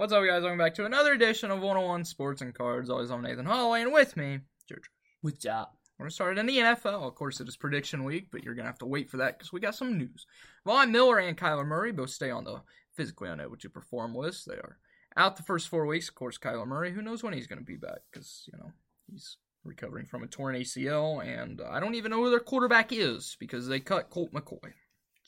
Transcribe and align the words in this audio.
What's 0.00 0.14
up, 0.14 0.24
guys? 0.24 0.40
Welcome 0.40 0.56
back 0.56 0.72
to 0.76 0.86
another 0.86 1.12
edition 1.12 1.50
of 1.50 1.60
101 1.60 2.06
Sports 2.06 2.40
and 2.40 2.54
Cards. 2.54 2.88
Always 2.88 3.10
I'm 3.10 3.20
Nathan 3.20 3.44
Holloway, 3.44 3.82
and 3.82 3.92
with 3.92 4.16
me, 4.16 4.38
George. 4.66 4.88
What's 5.20 5.44
up? 5.44 5.76
We're 5.98 6.04
going 6.04 6.08
to 6.08 6.14
start 6.14 6.38
in 6.38 6.46
the 6.46 6.56
NFL. 6.56 7.06
Of 7.06 7.14
course, 7.16 7.38
it 7.38 7.48
is 7.48 7.58
prediction 7.58 8.04
week, 8.04 8.28
but 8.32 8.42
you're 8.42 8.54
going 8.54 8.64
to 8.64 8.70
have 8.70 8.78
to 8.78 8.86
wait 8.86 9.10
for 9.10 9.18
that 9.18 9.36
because 9.36 9.52
we 9.52 9.60
got 9.60 9.74
some 9.74 9.98
news. 9.98 10.24
Von 10.64 10.90
Miller 10.90 11.18
and 11.18 11.36
Kyler 11.36 11.66
Murray 11.66 11.92
both 11.92 12.08
stay 12.08 12.30
on 12.30 12.44
the 12.44 12.62
physically 12.96 13.28
unable 13.28 13.58
to 13.58 13.68
perform 13.68 14.14
list. 14.14 14.48
They 14.48 14.54
are 14.54 14.78
out 15.18 15.36
the 15.36 15.42
first 15.42 15.68
four 15.68 15.84
weeks. 15.84 16.08
Of 16.08 16.14
course, 16.14 16.38
Kyler 16.38 16.66
Murray, 16.66 16.94
who 16.94 17.02
knows 17.02 17.22
when 17.22 17.34
he's 17.34 17.46
going 17.46 17.58
to 17.58 17.62
be 17.62 17.76
back 17.76 17.98
because, 18.10 18.48
you 18.50 18.58
know, 18.58 18.72
he's 19.06 19.36
recovering 19.64 20.06
from 20.06 20.22
a 20.22 20.28
torn 20.28 20.54
ACL, 20.54 21.22
and 21.22 21.60
I 21.60 21.78
don't 21.78 21.94
even 21.94 22.10
know 22.10 22.24
who 22.24 22.30
their 22.30 22.40
quarterback 22.40 22.90
is 22.90 23.36
because 23.38 23.68
they 23.68 23.80
cut 23.80 24.08
Colt 24.08 24.32
McCoy. 24.32 24.72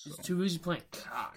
It's 0.07 0.17
too 0.17 0.43
easy 0.43 0.59
playing. 0.59 0.81
God. 1.13 1.33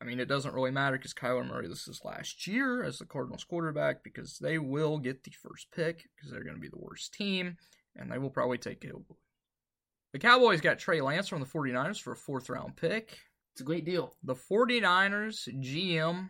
I 0.00 0.04
mean, 0.04 0.20
it 0.20 0.28
doesn't 0.28 0.54
really 0.54 0.70
matter 0.70 0.96
because 0.96 1.14
Kyler 1.14 1.46
Murray, 1.46 1.68
this 1.68 1.88
is 1.88 2.04
last 2.04 2.46
year 2.46 2.84
as 2.84 2.98
the 2.98 3.06
Cardinals 3.06 3.44
quarterback 3.44 4.04
because 4.04 4.38
they 4.38 4.58
will 4.58 4.98
get 4.98 5.24
the 5.24 5.30
first 5.30 5.68
pick 5.74 6.04
because 6.14 6.30
they're 6.30 6.44
going 6.44 6.56
to 6.56 6.60
be 6.60 6.68
the 6.68 6.78
worst 6.78 7.14
team 7.14 7.56
and 7.96 8.10
they 8.10 8.18
will 8.18 8.30
probably 8.30 8.58
take 8.58 8.82
Hillboy. 8.82 9.16
The 10.12 10.18
Cowboys 10.18 10.60
got 10.60 10.78
Trey 10.78 11.00
Lance 11.00 11.28
from 11.28 11.40
the 11.40 11.46
49ers 11.46 12.00
for 12.00 12.12
a 12.12 12.16
fourth 12.16 12.50
round 12.50 12.76
pick. 12.76 13.18
It's 13.52 13.62
a 13.62 13.64
great 13.64 13.86
deal. 13.86 14.16
The 14.22 14.34
49ers 14.34 15.48
GM 15.62 16.28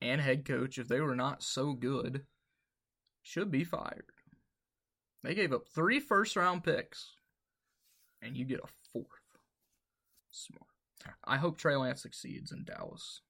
and 0.00 0.20
head 0.20 0.44
coach, 0.44 0.78
if 0.78 0.88
they 0.88 1.00
were 1.00 1.16
not 1.16 1.42
so 1.42 1.72
good, 1.74 2.22
should 3.22 3.50
be 3.50 3.64
fired. 3.64 4.04
They 5.22 5.34
gave 5.34 5.52
up 5.52 5.68
three 5.68 6.00
first 6.00 6.36
round 6.36 6.64
picks 6.64 7.14
and 8.20 8.36
you 8.36 8.44
get 8.44 8.60
a 8.60 8.68
fourth. 8.92 9.06
Smart. 10.30 10.73
I 11.24 11.36
hope 11.38 11.58
Trey 11.58 11.76
Lance 11.76 12.02
succeeds 12.02 12.52
in 12.52 12.64
Dallas, 12.64 13.20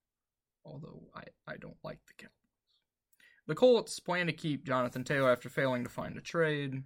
although 0.64 1.02
I, 1.14 1.22
I 1.46 1.56
don't 1.56 1.76
like 1.82 2.00
the 2.06 2.14
Cowboys. 2.16 2.32
The 3.46 3.54
Colts 3.54 4.00
plan 4.00 4.26
to 4.26 4.32
keep 4.32 4.66
Jonathan 4.66 5.04
Taylor 5.04 5.30
after 5.30 5.48
failing 5.48 5.84
to 5.84 5.90
find 5.90 6.16
a 6.16 6.20
trade. 6.20 6.82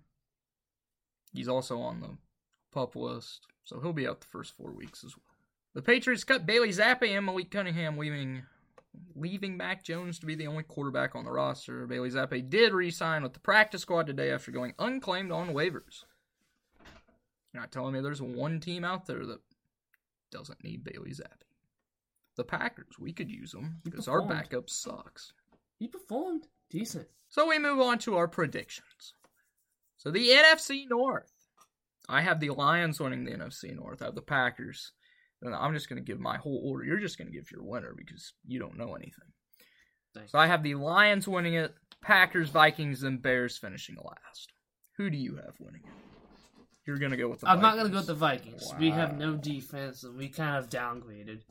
He's 1.32 1.48
also 1.48 1.78
on 1.78 2.00
the 2.00 2.16
pup 2.72 2.96
list, 2.96 3.46
so 3.64 3.80
he'll 3.80 3.92
be 3.92 4.08
out 4.08 4.20
the 4.20 4.26
first 4.26 4.56
four 4.56 4.72
weeks 4.72 5.04
as 5.04 5.14
well. 5.16 5.36
The 5.74 5.82
Patriots 5.82 6.24
cut 6.24 6.46
Bailey 6.46 6.70
Zappe 6.70 7.08
and 7.08 7.26
Malik 7.26 7.50
Cunningham, 7.50 7.96
leaving 7.96 8.42
leaving 9.14 9.56
Mac 9.56 9.84
Jones 9.84 10.18
to 10.18 10.26
be 10.26 10.34
the 10.34 10.46
only 10.46 10.64
quarterback 10.64 11.14
on 11.14 11.24
the 11.24 11.30
roster. 11.30 11.86
Bailey 11.86 12.10
Zappe 12.10 12.48
did 12.48 12.72
re-sign 12.72 13.22
with 13.22 13.34
the 13.34 13.40
practice 13.40 13.82
squad 13.82 14.06
today 14.06 14.32
after 14.32 14.50
going 14.50 14.74
unclaimed 14.78 15.30
on 15.30 15.50
waivers. 15.50 16.04
You're 17.52 17.62
not 17.62 17.70
telling 17.70 17.94
me 17.94 18.00
there's 18.00 18.22
one 18.22 18.58
team 18.60 18.84
out 18.84 19.06
there 19.06 19.24
that 19.26 19.40
doesn't 20.30 20.62
need 20.62 20.84
Bailey 20.84 21.10
Zappe. 21.10 21.42
The 22.36 22.44
Packers, 22.44 22.98
we 22.98 23.12
could 23.12 23.30
use 23.30 23.52
them 23.52 23.80
because 23.84 24.06
our 24.06 24.22
backup 24.22 24.70
sucks. 24.70 25.32
He 25.78 25.88
performed 25.88 26.46
decent. 26.70 27.08
So 27.28 27.48
we 27.48 27.58
move 27.58 27.80
on 27.80 27.98
to 28.00 28.16
our 28.16 28.28
predictions. 28.28 29.14
So 29.96 30.10
the 30.10 30.28
NFC 30.28 30.88
North. 30.88 31.32
I 32.08 32.22
have 32.22 32.40
the 32.40 32.50
Lions 32.50 33.00
winning 33.00 33.24
the 33.24 33.32
NFC 33.32 33.74
North. 33.74 34.00
I 34.02 34.06
have 34.06 34.14
the 34.14 34.22
Packers. 34.22 34.92
And 35.42 35.54
I'm 35.54 35.74
just 35.74 35.88
going 35.88 36.02
to 36.02 36.06
give 36.06 36.20
my 36.20 36.36
whole 36.36 36.62
order. 36.64 36.84
You're 36.84 36.98
just 36.98 37.18
going 37.18 37.28
to 37.28 37.36
give 37.36 37.50
your 37.50 37.62
winner 37.62 37.94
because 37.96 38.32
you 38.46 38.58
don't 38.58 38.78
know 38.78 38.94
anything. 38.94 39.32
Thanks. 40.14 40.32
So 40.32 40.38
I 40.38 40.46
have 40.46 40.62
the 40.62 40.74
Lions 40.74 41.28
winning 41.28 41.54
it, 41.54 41.74
Packers, 42.02 42.50
Vikings, 42.50 43.02
and 43.02 43.22
Bears 43.22 43.58
finishing 43.58 43.96
last. 43.96 44.52
Who 44.96 45.10
do 45.10 45.16
you 45.16 45.36
have 45.36 45.54
winning 45.60 45.82
it? 45.84 45.92
You're 46.88 46.96
going 46.96 47.10
to 47.10 47.18
go 47.18 47.28
with 47.28 47.40
the 47.40 47.50
I'm 47.50 47.60
not 47.60 47.76
gonna 47.76 47.90
Vikings. 47.90 47.92
go 47.92 47.98
with 47.98 48.06
the 48.06 48.14
Vikings. 48.14 48.74
We 48.80 48.90
have 48.92 49.18
no 49.18 49.34
defense, 49.36 50.04
and 50.04 50.16
we 50.16 50.30
kind 50.30 50.56
of 50.56 50.70
downgraded. 50.70 51.42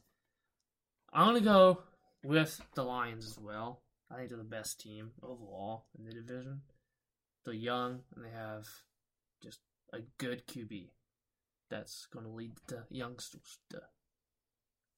I'm 1.14 1.28
gonna 1.28 1.42
go 1.42 1.84
with 2.24 2.60
the 2.74 2.82
Lions 2.82 3.28
as 3.28 3.38
well. 3.38 3.84
I 4.10 4.16
think 4.16 4.30
they're 4.30 4.40
the 4.40 4.44
best 4.44 4.80
team 4.80 5.12
overall 5.22 5.86
in 5.96 6.06
the 6.06 6.12
division. 6.12 6.62
They're 7.46 7.54
young, 7.54 8.00
and 8.16 8.26
they 8.26 8.32
have 8.32 8.66
just 9.44 9.60
a 9.94 10.00
good 10.18 10.48
QB 10.48 10.90
that's 11.70 12.08
gonna 12.12 12.34
lead 12.34 12.54
the 12.68 12.86
youngsters 12.90 13.60
to 13.70 13.82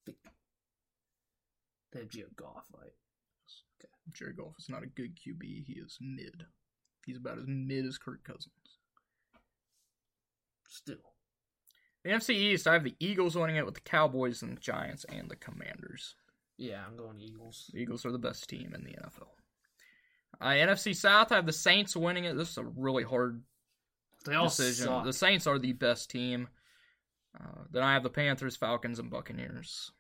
victory. 0.06 0.32
They 1.92 2.00
have 2.00 2.10
Jared 2.10 2.38
Goff, 2.38 2.64
right? 2.74 2.94
Jared 4.14 4.38
Goff 4.38 4.54
is 4.58 4.70
not 4.70 4.84
a 4.84 4.88
good 4.88 5.18
QB. 5.18 5.66
He 5.66 5.74
is 5.74 5.98
mid. 6.00 6.46
He's 7.06 7.18
about 7.18 7.40
as 7.40 7.46
mid 7.46 7.86
as 7.86 7.98
Kirk 7.98 8.24
Cousins. 8.24 8.54
Still, 10.72 10.98
The 12.06 12.12
NFC 12.12 12.30
East, 12.36 12.68
I 12.68 12.74
have 12.74 12.84
the 12.84 12.96
Eagles 13.00 13.36
winning 13.36 13.56
it 13.56 13.66
with 13.66 13.74
the 13.76 13.82
Cowboys 13.82 14.42
and 14.44 14.56
the 14.56 14.62
Giants 14.62 15.04
and 15.10 15.30
the 15.30 15.36
Commanders. 15.36 16.16
yeah, 16.58 16.84
I'm 16.86 16.96
going 16.96 17.20
Eagles. 17.20 17.70
The 17.74 17.80
Eagles 17.80 18.06
are 18.06 18.12
the 18.12 18.20
best 18.20 18.48
team 18.48 18.74
in 18.76 18.84
the 18.84 18.92
NFL. 18.92 19.30
Uh, 20.40 20.50
NFC 20.50 20.96
South, 20.96 21.32
I 21.32 21.36
have 21.36 21.46
the 21.48 21.52
Saints 21.54 21.96
winning 21.96 22.26
it. 22.26 22.38
This 22.38 22.52
is 22.52 22.58
a 22.60 22.64
really 22.64 23.04
hard 23.04 23.42
They 24.26 24.36
all 24.36 24.46
decision. 24.46 24.86
suck. 24.86 25.04
The 25.06 25.12
Saints 25.14 25.48
are 25.48 25.58
the 25.60 25.74
best 25.74 26.10
team. 26.12 26.48
Uh, 27.40 27.64
then 27.72 27.84
I 27.84 27.94
have 27.94 28.04
the 28.04 28.10
Panthers, 28.10 28.56
Falcons, 28.56 29.00
and 29.00 29.10
Buccaneers. 29.10 29.92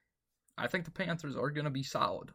I 0.57 0.67
think 0.67 0.85
the 0.85 0.91
Panthers 0.91 1.35
are 1.35 1.49
going 1.51 1.65
to 1.65 1.71
be 1.71 1.83
solid 1.83 2.29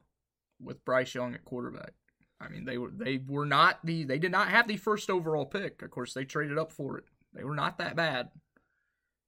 with 0.61 0.85
Bryce 0.85 1.15
Young 1.15 1.35
at 1.35 1.45
quarterback. 1.45 1.93
I 2.41 2.49
mean, 2.49 2.65
they 2.65 2.79
were 2.79 2.91
they 2.91 3.19
were 3.27 3.47
not 3.47 3.79
the 3.85 4.05
they 4.05 4.19
did 4.19 4.33
not 4.33 4.49
have 4.49 4.67
the 4.69 4.77
first 4.77 5.09
overall 5.09 5.47
pick. 5.47 5.81
Of 5.83 5.91
course, 5.91 6.13
they 6.15 6.25
traded 6.25 6.59
up 6.59 6.73
for 6.73 6.99
it. 6.99 7.05
They 7.35 7.45
were 7.45 7.55
not 7.55 7.79
that 7.79 7.97
bad. 7.97 8.29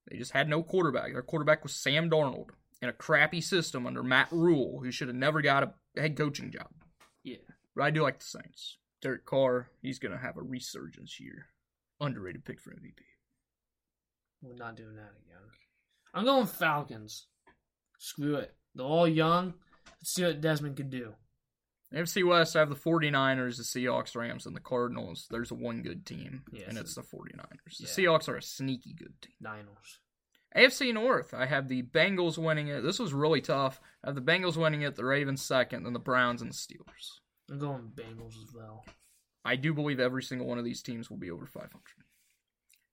They 0.08 0.16
just 0.16 0.32
had 0.32 0.48
no 0.48 0.62
quarterback. 0.62 1.12
Their 1.12 1.22
quarterback 1.22 1.62
was 1.62 1.74
Sam 1.74 2.08
Darnold 2.08 2.50
in 2.80 2.88
a 2.88 2.92
crappy 2.92 3.40
system 3.40 3.86
under 3.86 4.02
Matt 4.02 4.28
Rhule, 4.30 4.80
who 4.82 4.92
should 4.92 5.08
have 5.08 5.16
never 5.16 5.42
got 5.42 5.64
a 5.64 6.00
head 6.00 6.16
coaching 6.16 6.52
job. 6.52 6.68
Yeah. 7.24 7.36
But 7.74 7.84
I 7.84 7.90
do 7.90 8.02
like 8.02 8.20
the 8.20 8.24
Saints. 8.24 8.78
Derek 9.02 9.26
Carr, 9.26 9.68
he's 9.82 9.98
going 9.98 10.12
to 10.12 10.18
have 10.18 10.36
a 10.36 10.42
resurgence 10.42 11.14
here. 11.14 11.46
Underrated 12.00 12.44
pick 12.44 12.60
for 12.60 12.70
MVP. 12.70 13.00
We're 14.42 14.54
not 14.54 14.76
doing 14.76 14.96
that 14.96 15.12
again. 15.24 15.42
I'm 16.14 16.24
going 16.24 16.46
Falcons. 16.46 17.26
Screw 17.98 18.36
it. 18.36 18.54
They're 18.74 18.86
all 18.86 19.08
young. 19.08 19.54
Let's 19.86 20.14
see 20.14 20.24
what 20.24 20.40
Desmond 20.40 20.76
can 20.76 20.90
do. 20.90 21.14
NFC 21.96 22.22
West, 22.26 22.54
I 22.56 22.60
have 22.60 22.68
the 22.68 22.74
49ers, 22.76 23.56
the 23.56 23.62
Seahawks, 23.62 24.14
Rams, 24.14 24.44
and 24.46 24.54
the 24.54 24.60
Cardinals. 24.60 25.26
There's 25.30 25.50
one 25.52 25.82
good 25.82 26.04
team, 26.04 26.44
Yes. 26.52 26.68
and 26.68 26.76
it's 26.78 26.94
the 26.94 27.02
49ers. 27.02 27.78
The 27.78 27.84
Yeah. 27.84 27.88
Seahawks 28.10 28.28
are 28.28 28.36
a 28.36 28.42
sneaky 28.42 28.92
good 28.92 29.20
team. 29.22 29.34
Niners. 29.40 30.00
AFC 30.54 30.92
North, 30.92 31.34
I 31.34 31.46
have 31.46 31.68
the 31.68 31.82
Bengals 31.82 32.38
winning 32.38 32.68
it. 32.68 32.80
This 32.82 32.98
was 32.98 33.12
really 33.12 33.40
tough. 33.40 33.80
I 34.04 34.08
have 34.08 34.14
the 34.14 34.22
Bengals 34.22 34.56
winning 34.56 34.82
it, 34.82 34.94
the 34.94 35.04
Ravens 35.04 35.42
second, 35.42 35.84
then 35.84 35.92
the 35.92 35.98
Browns 35.98 36.40
and 36.42 36.50
the 36.50 36.54
Steelers. 36.54 37.20
I'm 37.50 37.58
going 37.58 37.90
Bengals 37.94 38.36
as 38.42 38.52
well. 38.54 38.84
I 39.44 39.56
do 39.56 39.72
believe 39.74 40.00
every 40.00 40.22
single 40.22 40.46
one 40.46 40.58
of 40.58 40.64
these 40.64 40.82
teams 40.82 41.08
will 41.10 41.18
be 41.18 41.30
over 41.30 41.46
500. 41.46 41.72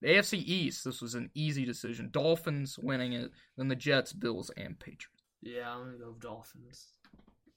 The 0.01 0.09
AFC 0.09 0.37
East, 0.39 0.83
this 0.83 1.01
was 1.01 1.15
an 1.15 1.31
easy 1.33 1.65
decision. 1.65 2.09
Dolphins 2.11 2.77
winning 2.77 3.13
it, 3.13 3.31
then 3.55 3.69
the 3.69 3.75
Jets, 3.75 4.11
Bills, 4.13 4.49
and 4.57 4.77
Patriots. 4.79 5.23
Yeah, 5.41 5.73
I'm 5.73 5.85
gonna 5.85 5.97
go 5.97 6.13
Dolphins. 6.19 6.93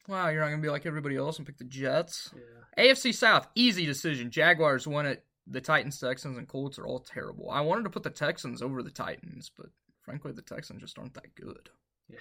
Wow, 0.09 0.28
you're 0.28 0.41
not 0.41 0.49
going 0.49 0.61
to 0.61 0.67
be 0.67 0.71
like 0.71 0.87
everybody 0.87 1.17
else 1.17 1.39
and 1.39 1.47
pick 1.47 1.59
the 1.59 1.65
Jets? 1.65 2.33
Yeah. 2.34 2.84
AFC 2.93 3.15
South, 3.15 3.49
easy 3.55 3.87
decision. 3.87 4.31
Jaguars 4.31 4.87
win 4.87 5.06
it. 5.06 5.25
The 5.49 5.61
Titans, 5.61 5.99
Texans, 6.00 6.39
and 6.39 6.49
Colts 6.49 6.78
are 6.78 6.87
all 6.87 6.99
terrible. 6.99 7.50
I 7.50 7.61
wanted 7.61 7.84
to 7.84 7.91
put 7.91 8.03
the 8.03 8.11
Texans 8.11 8.62
over 8.62 8.83
the 8.83 8.91
Titans, 8.91 9.50
but 9.56 9.67
frankly, 10.03 10.33
the 10.33 10.43
Texans 10.43 10.81
just 10.81 10.99
aren't 10.99 11.15
that 11.15 11.34
good. 11.34 11.71
Yeah. 12.09 12.19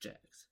Jags. 0.00 0.46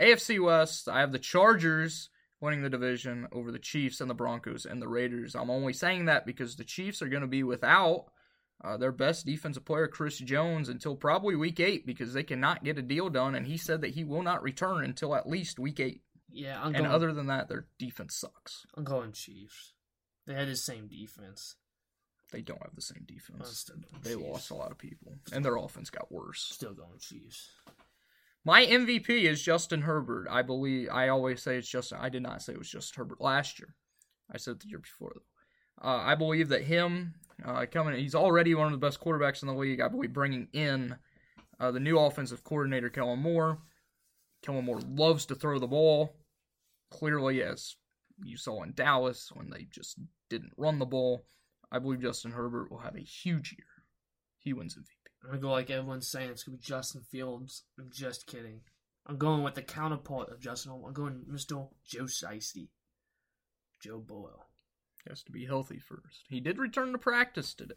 AFC 0.00 0.42
West, 0.42 0.88
I 0.88 1.00
have 1.00 1.12
the 1.12 1.18
Chargers 1.18 2.10
winning 2.40 2.62
the 2.62 2.70
division 2.70 3.28
over 3.32 3.52
the 3.52 3.58
Chiefs 3.58 4.00
and 4.00 4.10
the 4.10 4.14
Broncos 4.14 4.64
and 4.64 4.80
the 4.80 4.88
Raiders. 4.88 5.34
I'm 5.34 5.50
only 5.50 5.72
saying 5.72 6.06
that 6.06 6.26
because 6.26 6.56
the 6.56 6.64
Chiefs 6.64 7.02
are 7.02 7.08
going 7.08 7.20
to 7.20 7.28
be 7.28 7.42
without 7.42 8.06
uh, 8.62 8.76
their 8.76 8.92
best 8.92 9.24
defensive 9.26 9.64
player, 9.64 9.88
Chris 9.88 10.18
Jones, 10.18 10.68
until 10.68 10.94
probably 10.96 11.34
week 11.36 11.60
eight 11.60 11.86
because 11.86 12.12
they 12.12 12.22
cannot 12.22 12.62
get 12.64 12.78
a 12.78 12.82
deal 12.82 13.08
done, 13.08 13.34
and 13.34 13.46
he 13.46 13.56
said 13.56 13.80
that 13.80 13.94
he 13.94 14.04
will 14.04 14.22
not 14.22 14.42
return 14.42 14.84
until 14.84 15.14
at 15.14 15.28
least 15.28 15.58
week 15.58 15.80
eight. 15.80 16.02
Yeah, 16.32 16.58
I'm 16.60 16.68
And 16.74 16.84
going. 16.84 16.86
other 16.90 17.12
than 17.12 17.26
that, 17.26 17.48
their 17.48 17.66
defense 17.78 18.14
sucks. 18.16 18.64
I'm 18.76 18.84
going 18.84 19.12
Chiefs. 19.12 19.72
They 20.26 20.34
had 20.34 20.48
the 20.48 20.56
same 20.56 20.86
defense. 20.86 21.56
They 22.32 22.42
don't 22.42 22.62
have 22.62 22.76
the 22.76 22.82
same 22.82 23.04
defense. 23.08 23.68
They 24.04 24.14
Chiefs. 24.14 24.22
lost 24.28 24.50
a 24.50 24.54
lot 24.54 24.70
of 24.70 24.78
people, 24.78 25.14
and 25.32 25.44
their 25.44 25.56
offense 25.56 25.90
got 25.90 26.12
worse. 26.12 26.40
Still 26.52 26.74
going 26.74 26.98
Chiefs. 27.00 27.50
My 28.44 28.64
MVP 28.64 29.24
is 29.24 29.42
Justin 29.42 29.82
Herbert. 29.82 30.28
I 30.30 30.42
believe 30.42 30.88
I 30.90 31.08
always 31.08 31.42
say 31.42 31.56
it's 31.56 31.68
Justin. 31.68 31.98
I 32.00 32.08
did 32.08 32.22
not 32.22 32.42
say 32.42 32.52
it 32.52 32.58
was 32.58 32.70
Justin 32.70 32.98
Herbert 32.98 33.20
last 33.20 33.58
year. 33.58 33.74
I 34.32 34.36
said 34.38 34.52
it 34.52 34.60
the 34.60 34.68
year 34.68 34.78
before 34.78 35.12
though. 35.14 35.86
Uh, 35.88 35.96
I 36.04 36.14
believe 36.14 36.48
that 36.50 36.62
him 36.64 37.14
uh, 37.44 37.66
coming, 37.70 37.98
he's 37.98 38.14
already 38.14 38.54
one 38.54 38.66
of 38.66 38.72
the 38.72 38.86
best 38.86 39.00
quarterbacks 39.00 39.42
in 39.42 39.48
the 39.48 39.54
league. 39.54 39.80
I 39.80 39.88
believe 39.88 40.12
bringing 40.12 40.48
in 40.52 40.96
uh, 41.58 41.70
the 41.70 41.80
new 41.80 41.98
offensive 41.98 42.44
coordinator 42.44 42.90
Kellen 42.90 43.20
Moore. 43.20 43.58
Kellen 44.42 44.64
Moore 44.64 44.80
loves 44.88 45.26
to 45.26 45.34
throw 45.34 45.58
the 45.58 45.66
ball. 45.66 46.14
Clearly, 46.90 47.42
as 47.42 47.76
you 48.22 48.36
saw 48.36 48.62
in 48.62 48.72
Dallas 48.74 49.30
when 49.32 49.50
they 49.50 49.66
just 49.70 49.98
didn't 50.28 50.52
run 50.56 50.78
the 50.78 50.86
ball, 50.86 51.24
I 51.70 51.78
believe 51.78 52.02
Justin 52.02 52.32
Herbert 52.32 52.70
will 52.70 52.78
have 52.78 52.96
a 52.96 53.00
huge 53.00 53.52
year. 53.56 53.66
He 54.38 54.52
wins 54.52 54.74
MVP. 54.74 54.86
I'm 55.22 55.30
gonna 55.30 55.42
go 55.42 55.50
like 55.52 55.70
everyone's 55.70 56.10
saying. 56.10 56.30
It's 56.30 56.42
gonna 56.42 56.56
be 56.56 56.62
Justin 56.62 57.02
Fields. 57.02 57.64
I'm 57.78 57.90
just 57.92 58.26
kidding. 58.26 58.60
I'm 59.06 59.18
going 59.18 59.42
with 59.42 59.54
the 59.54 59.62
counterpart 59.62 60.30
of 60.30 60.40
Justin 60.40 60.72
I'm 60.86 60.92
going 60.92 61.24
Mr. 61.30 61.68
Joe 61.84 62.04
Shiesty. 62.04 62.68
Joe 63.82 63.98
Burrow. 63.98 64.44
He 65.04 65.10
has 65.10 65.22
to 65.24 65.32
be 65.32 65.46
healthy 65.46 65.78
first. 65.78 66.26
He 66.28 66.40
did 66.40 66.58
return 66.58 66.92
to 66.92 66.98
practice 66.98 67.54
today. 67.54 67.74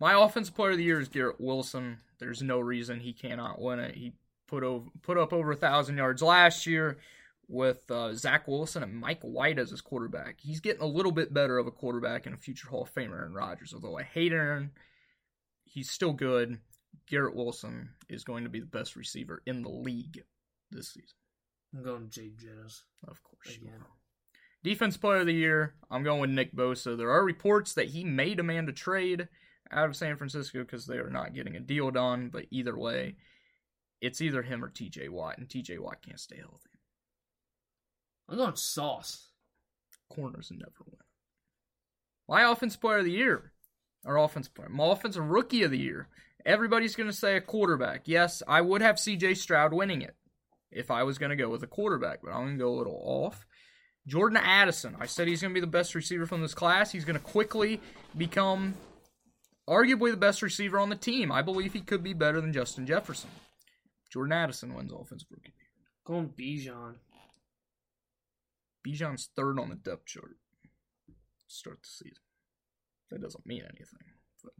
My 0.00 0.14
offensive 0.14 0.54
player 0.54 0.72
of 0.72 0.78
the 0.78 0.84
year 0.84 1.00
is 1.00 1.08
Garrett 1.08 1.40
Wilson. 1.40 1.98
There's 2.18 2.42
no 2.42 2.58
reason 2.58 3.00
he 3.00 3.12
cannot 3.12 3.60
win 3.60 3.78
it. 3.78 3.94
He 3.94 4.12
put 4.46 4.62
over 4.62 4.88
put 5.02 5.18
up 5.18 5.32
over 5.32 5.52
a 5.52 5.56
thousand 5.56 5.96
yards 5.96 6.22
last 6.22 6.66
year 6.66 6.98
with 7.48 7.90
uh, 7.90 8.14
Zach 8.14 8.48
Wilson 8.48 8.82
and 8.82 8.96
Mike 8.96 9.22
White 9.22 9.58
as 9.58 9.70
his 9.70 9.80
quarterback. 9.80 10.40
He's 10.40 10.60
getting 10.60 10.82
a 10.82 10.86
little 10.86 11.12
bit 11.12 11.34
better 11.34 11.58
of 11.58 11.66
a 11.66 11.72
quarterback 11.72 12.26
and 12.26 12.34
a 12.34 12.38
future 12.38 12.68
Hall 12.68 12.82
of 12.82 12.94
Famer 12.94 13.18
Aaron 13.18 13.34
Rodgers. 13.34 13.72
Although 13.74 13.98
I 13.98 14.02
hate 14.02 14.32
Aaron, 14.32 14.70
he's 15.64 15.90
still 15.90 16.12
good. 16.12 16.58
Garrett 17.06 17.34
Wilson 17.34 17.90
is 18.08 18.24
going 18.24 18.44
to 18.44 18.50
be 18.50 18.60
the 18.60 18.66
best 18.66 18.96
receiver 18.96 19.42
in 19.46 19.62
the 19.62 19.70
league 19.70 20.22
this 20.70 20.92
season. 20.92 21.16
I'm 21.74 21.82
going 21.82 22.08
to 22.08 22.20
Jake 22.20 22.38
Jettis. 22.38 22.82
Of 23.06 23.22
course. 23.22 23.56
Again. 23.56 23.84
Defense 24.64 24.96
player 24.96 25.20
of 25.20 25.26
the 25.26 25.32
year, 25.34 25.74
I'm 25.90 26.02
going 26.02 26.22
with 26.22 26.30
Nick 26.30 26.56
Bosa. 26.56 26.96
There 26.96 27.10
are 27.10 27.22
reports 27.22 27.74
that 27.74 27.90
he 27.90 28.02
may 28.02 28.34
demand 28.34 28.70
a 28.70 28.72
trade 28.72 29.28
out 29.70 29.90
of 29.90 29.94
San 29.94 30.16
Francisco 30.16 30.60
because 30.60 30.86
they 30.86 30.96
are 30.96 31.10
not 31.10 31.34
getting 31.34 31.54
a 31.54 31.60
deal 31.60 31.90
done, 31.90 32.30
but 32.32 32.46
either 32.50 32.76
way, 32.76 33.16
it's 34.00 34.22
either 34.22 34.40
him 34.40 34.64
or 34.64 34.70
TJ 34.70 35.10
Watt, 35.10 35.36
and 35.36 35.46
TJ 35.48 35.78
Watt 35.78 36.00
can't 36.02 36.18
stay 36.18 36.38
healthy. 36.38 36.70
I'm 38.26 38.38
going 38.38 38.56
Sauce. 38.56 39.28
Corners 40.08 40.50
never 40.50 40.72
win. 40.86 40.96
My 42.26 42.50
offense 42.50 42.74
player 42.74 42.98
of 42.98 43.04
the 43.04 43.10
year, 43.10 43.52
or 44.06 44.16
offense 44.16 44.48
player, 44.48 44.70
my 44.70 44.86
offensive 44.86 45.28
rookie 45.28 45.62
of 45.62 45.72
the 45.72 45.78
year. 45.78 46.08
Everybody's 46.46 46.96
going 46.96 47.08
to 47.08 47.16
say 47.16 47.36
a 47.36 47.40
quarterback. 47.42 48.02
Yes, 48.06 48.42
I 48.48 48.62
would 48.62 48.80
have 48.80 48.96
CJ 48.96 49.36
Stroud 49.36 49.74
winning 49.74 50.00
it 50.00 50.14
if 50.70 50.90
I 50.90 51.02
was 51.02 51.18
going 51.18 51.30
to 51.30 51.36
go 51.36 51.50
with 51.50 51.62
a 51.62 51.66
quarterback, 51.66 52.20
but 52.22 52.30
I'm 52.30 52.44
going 52.44 52.58
to 52.58 52.64
go 52.64 52.74
a 52.74 52.78
little 52.78 53.00
off. 53.04 53.46
Jordan 54.06 54.38
Addison. 54.42 54.96
I 55.00 55.06
said 55.06 55.28
he's 55.28 55.40
going 55.40 55.52
to 55.52 55.54
be 55.54 55.60
the 55.60 55.66
best 55.66 55.94
receiver 55.94 56.26
from 56.26 56.42
this 56.42 56.54
class. 56.54 56.92
He's 56.92 57.04
going 57.04 57.18
to 57.18 57.24
quickly 57.24 57.80
become 58.16 58.74
arguably 59.68 60.10
the 60.10 60.16
best 60.16 60.42
receiver 60.42 60.78
on 60.78 60.90
the 60.90 60.96
team. 60.96 61.32
I 61.32 61.42
believe 61.42 61.72
he 61.72 61.80
could 61.80 62.02
be 62.02 62.12
better 62.12 62.40
than 62.40 62.52
Justin 62.52 62.86
Jefferson. 62.86 63.30
Jordan 64.12 64.32
Addison 64.32 64.74
wins 64.74 64.92
Offensive 64.92 65.28
Rookie 65.30 65.48
of 65.48 65.54
the 65.56 65.62
Year. 65.64 65.88
Going 66.04 66.28
Bijan. 66.28 66.96
Bijan's 68.86 69.30
third 69.34 69.58
on 69.58 69.70
the 69.70 69.76
depth 69.76 70.06
chart. 70.06 70.36
Start 71.46 71.82
the 71.82 71.88
season. 71.88 72.22
That 73.10 73.22
doesn't 73.22 73.46
mean 73.46 73.62
anything, 73.62 74.04
but 74.42 74.52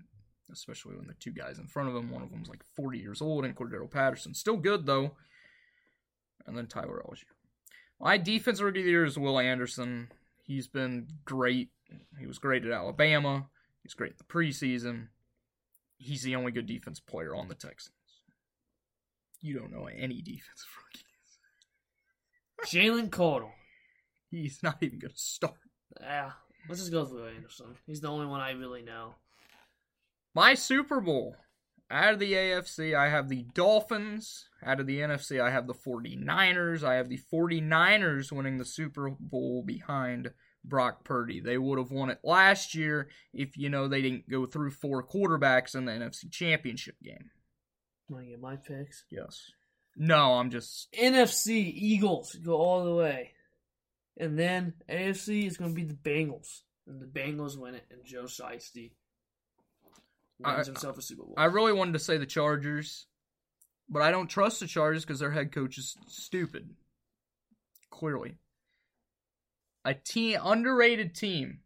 especially 0.52 0.96
when 0.96 1.06
the 1.06 1.14
two 1.14 1.32
guys 1.32 1.58
in 1.58 1.67
front 1.67 1.88
of 1.88 1.96
him, 1.96 2.11
one 2.11 2.23
of 2.23 2.31
them's 2.31 2.49
like 2.49 2.62
40 2.76 2.99
years 2.99 3.20
old, 3.20 3.44
and 3.44 3.56
Cordarrelle 3.56 3.91
Patterson 3.91 4.35
still 4.35 4.56
good 4.56 4.87
though, 4.87 5.12
and 6.46 6.56
then 6.56 6.67
Tyler 6.67 7.02
Allgeier. 7.05 7.34
My 8.00 8.19
defense 8.19 8.61
rookie 8.61 8.81
of 8.81 8.85
the 8.85 8.91
year 8.91 9.05
is 9.05 9.19
Will 9.19 9.38
Anderson. 9.38 10.08
He's 10.43 10.67
been 10.67 11.08
great. 11.25 11.70
He 12.19 12.26
was 12.26 12.38
great 12.38 12.64
at 12.64 12.73
Alabama. 12.73 13.46
He's 13.82 13.94
great 13.94 14.12
in 14.12 14.17
the 14.19 14.25
preseason. 14.25 15.08
He's 15.96 16.23
the 16.23 16.37
only 16.37 16.52
good 16.52 16.67
defense 16.67 17.00
player 17.00 17.35
on 17.35 17.49
the 17.49 17.55
Texans. 17.55 17.94
You 19.41 19.58
don't 19.58 19.73
know 19.73 19.87
any 19.87 20.23
defensive 20.23 20.69
rookies. 22.67 22.75
Jalen 22.75 23.11
Carter. 23.11 23.52
He's 24.31 24.62
not 24.62 24.79
even 24.81 24.99
going 24.99 25.12
to 25.12 25.19
start. 25.19 25.55
Yeah. 26.00 26.32
Let's 26.69 26.81
just 26.81 26.93
go 26.93 27.02
with 27.02 27.12
Will 27.12 27.26
Anderson. 27.26 27.76
He's 27.87 28.00
the 28.00 28.08
only 28.08 28.26
one 28.26 28.41
I 28.41 28.52
really 28.52 28.82
know. 28.82 29.14
My 30.35 30.55
Super 30.55 31.00
Bowl. 31.00 31.37
Out 31.94 32.14
of 32.14 32.19
the 32.19 32.32
AFC, 32.32 32.93
I 32.93 33.08
have 33.08 33.29
the 33.29 33.46
Dolphins. 33.55 34.49
Out 34.67 34.81
of 34.81 34.88
the 34.88 34.99
NFC, 34.99 35.41
I 35.41 35.52
have 35.52 35.69
the 35.69 35.75
49ers. 35.75 36.82
I 36.82 36.96
have 36.96 37.08
the 37.08 37.20
49ers 37.32 38.32
winning 38.32 38.58
the 38.58 38.64
Super 38.64 39.11
Bowl 39.20 39.62
behind 39.64 40.32
Brock 40.64 41.05
Purdy. 41.05 41.38
They 41.38 41.56
would 41.56 41.79
have 41.79 41.93
won 41.93 42.11
it 42.11 42.19
last 42.25 42.75
year 42.75 43.11
if, 43.32 43.56
you 43.56 43.70
know, 43.70 43.87
they 43.87 44.02
didn't 44.02 44.29
go 44.29 44.44
through 44.44 44.73
four 44.73 45.06
quarterbacks 45.06 45.76
in 45.76 45.85
the 45.85 45.93
NFC 45.93 46.29
Championship 46.32 46.96
game. 47.00 47.31
Want 48.08 48.25
to 48.25 48.31
get 48.31 48.41
my 48.41 48.56
picks? 48.56 49.05
Yes. 49.08 49.52
No, 49.96 50.35
I'm 50.35 50.50
just. 50.50 50.93
NFC 51.00 51.73
Eagles 51.73 52.35
go 52.35 52.55
all 52.56 52.85
the 52.85 52.94
way, 52.94 53.31
and 54.19 54.37
then 54.37 54.75
AFC 54.91 55.46
is 55.46 55.56
going 55.56 55.70
to 55.70 55.81
be 55.81 55.85
the 55.87 55.94
Bengals, 55.94 56.62
and 56.88 57.00
the 57.00 57.06
Bengals 57.06 57.56
win 57.56 57.76
it, 57.76 57.87
and 57.93 58.05
Joe 58.05 58.25
Shiesty 58.25 58.91
wins 60.39 60.69
I- 60.69 60.71
himself 60.73 60.99
a 60.99 61.03
Super 61.03 61.23
Bowl. 61.25 61.35
I 61.37 61.47
really 61.47 61.73
wanted 61.73 61.93
to 61.93 61.99
say 61.99 62.17
the 62.19 62.27
Chargers, 62.27 63.07
but 63.89 64.03
I 64.03 64.11
don't 64.11 64.29
trust 64.29 64.61
the 64.61 64.67
Chargers 64.67 65.05
because 65.05 65.21
their 65.21 65.31
head 65.31 65.53
coach 65.53 65.79
is 65.79 65.97
stupid. 66.09 66.71
Clearly. 67.91 68.37
A 69.85 69.95
team, 69.95 70.39
underrated 70.43 71.15
team 71.15 71.61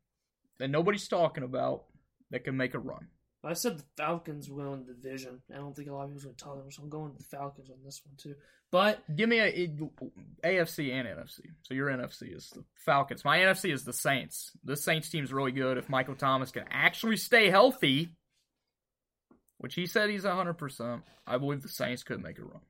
that 0.59 0.69
nobody's 0.69 1.09
talking 1.09 1.44
about 1.44 1.85
that 2.31 2.44
can 2.44 2.56
make 2.56 2.75
a 2.75 2.79
run. 2.79 3.09
I 3.44 3.53
said 3.55 3.79
the 3.79 3.85
Falcons 3.97 4.50
will 4.50 4.71
win 4.71 4.85
the 4.85 4.93
division. 4.93 5.41
I 5.53 5.59
don't 5.59 5.75
think 5.75 5.88
a 5.88 5.93
lot 5.94 6.03
of 6.03 6.09
people's 6.09 6.25
going 6.25 6.35
to 6.35 6.44
tell 6.44 6.56
them, 6.56 6.71
so 6.71 6.82
I'm 6.82 6.88
going 6.91 7.14
with 7.14 7.19
the 7.19 7.37
Falcons 7.37 7.71
on 7.71 7.76
this 7.85 8.03
one 8.05 8.17
too. 8.17 8.35
But 8.71 8.99
Give 9.17 9.29
me 9.29 9.38
a, 9.38 9.69
AFC 10.44 10.93
and 10.93 11.09
NFC. 11.09 11.41
So 11.62 11.73
your 11.73 11.88
NFC 11.88 12.37
is 12.37 12.50
the 12.50 12.64
Falcons. 12.85 13.25
My 13.25 13.38
NFC 13.38 13.73
is 13.73 13.85
the 13.85 13.93
Saints. 13.93 14.50
This 14.64 14.85
Saints 14.85 15.09
team's 15.09 15.32
really 15.32 15.53
good. 15.53 15.79
If 15.79 15.88
Michael 15.88 16.17
Thomas 16.17 16.50
can 16.50 16.64
actually 16.71 17.17
stay 17.17 17.49
healthy, 17.49 18.11
which 19.58 19.75
he 19.75 19.87
said 19.87 20.10
he's 20.10 20.25
100%, 20.25 21.02
I 21.26 21.38
believe 21.38 21.62
the 21.62 21.69
Saints 21.69 22.02
could 22.02 22.22
make 22.22 22.38
a 22.38 22.43
run. 22.44 22.60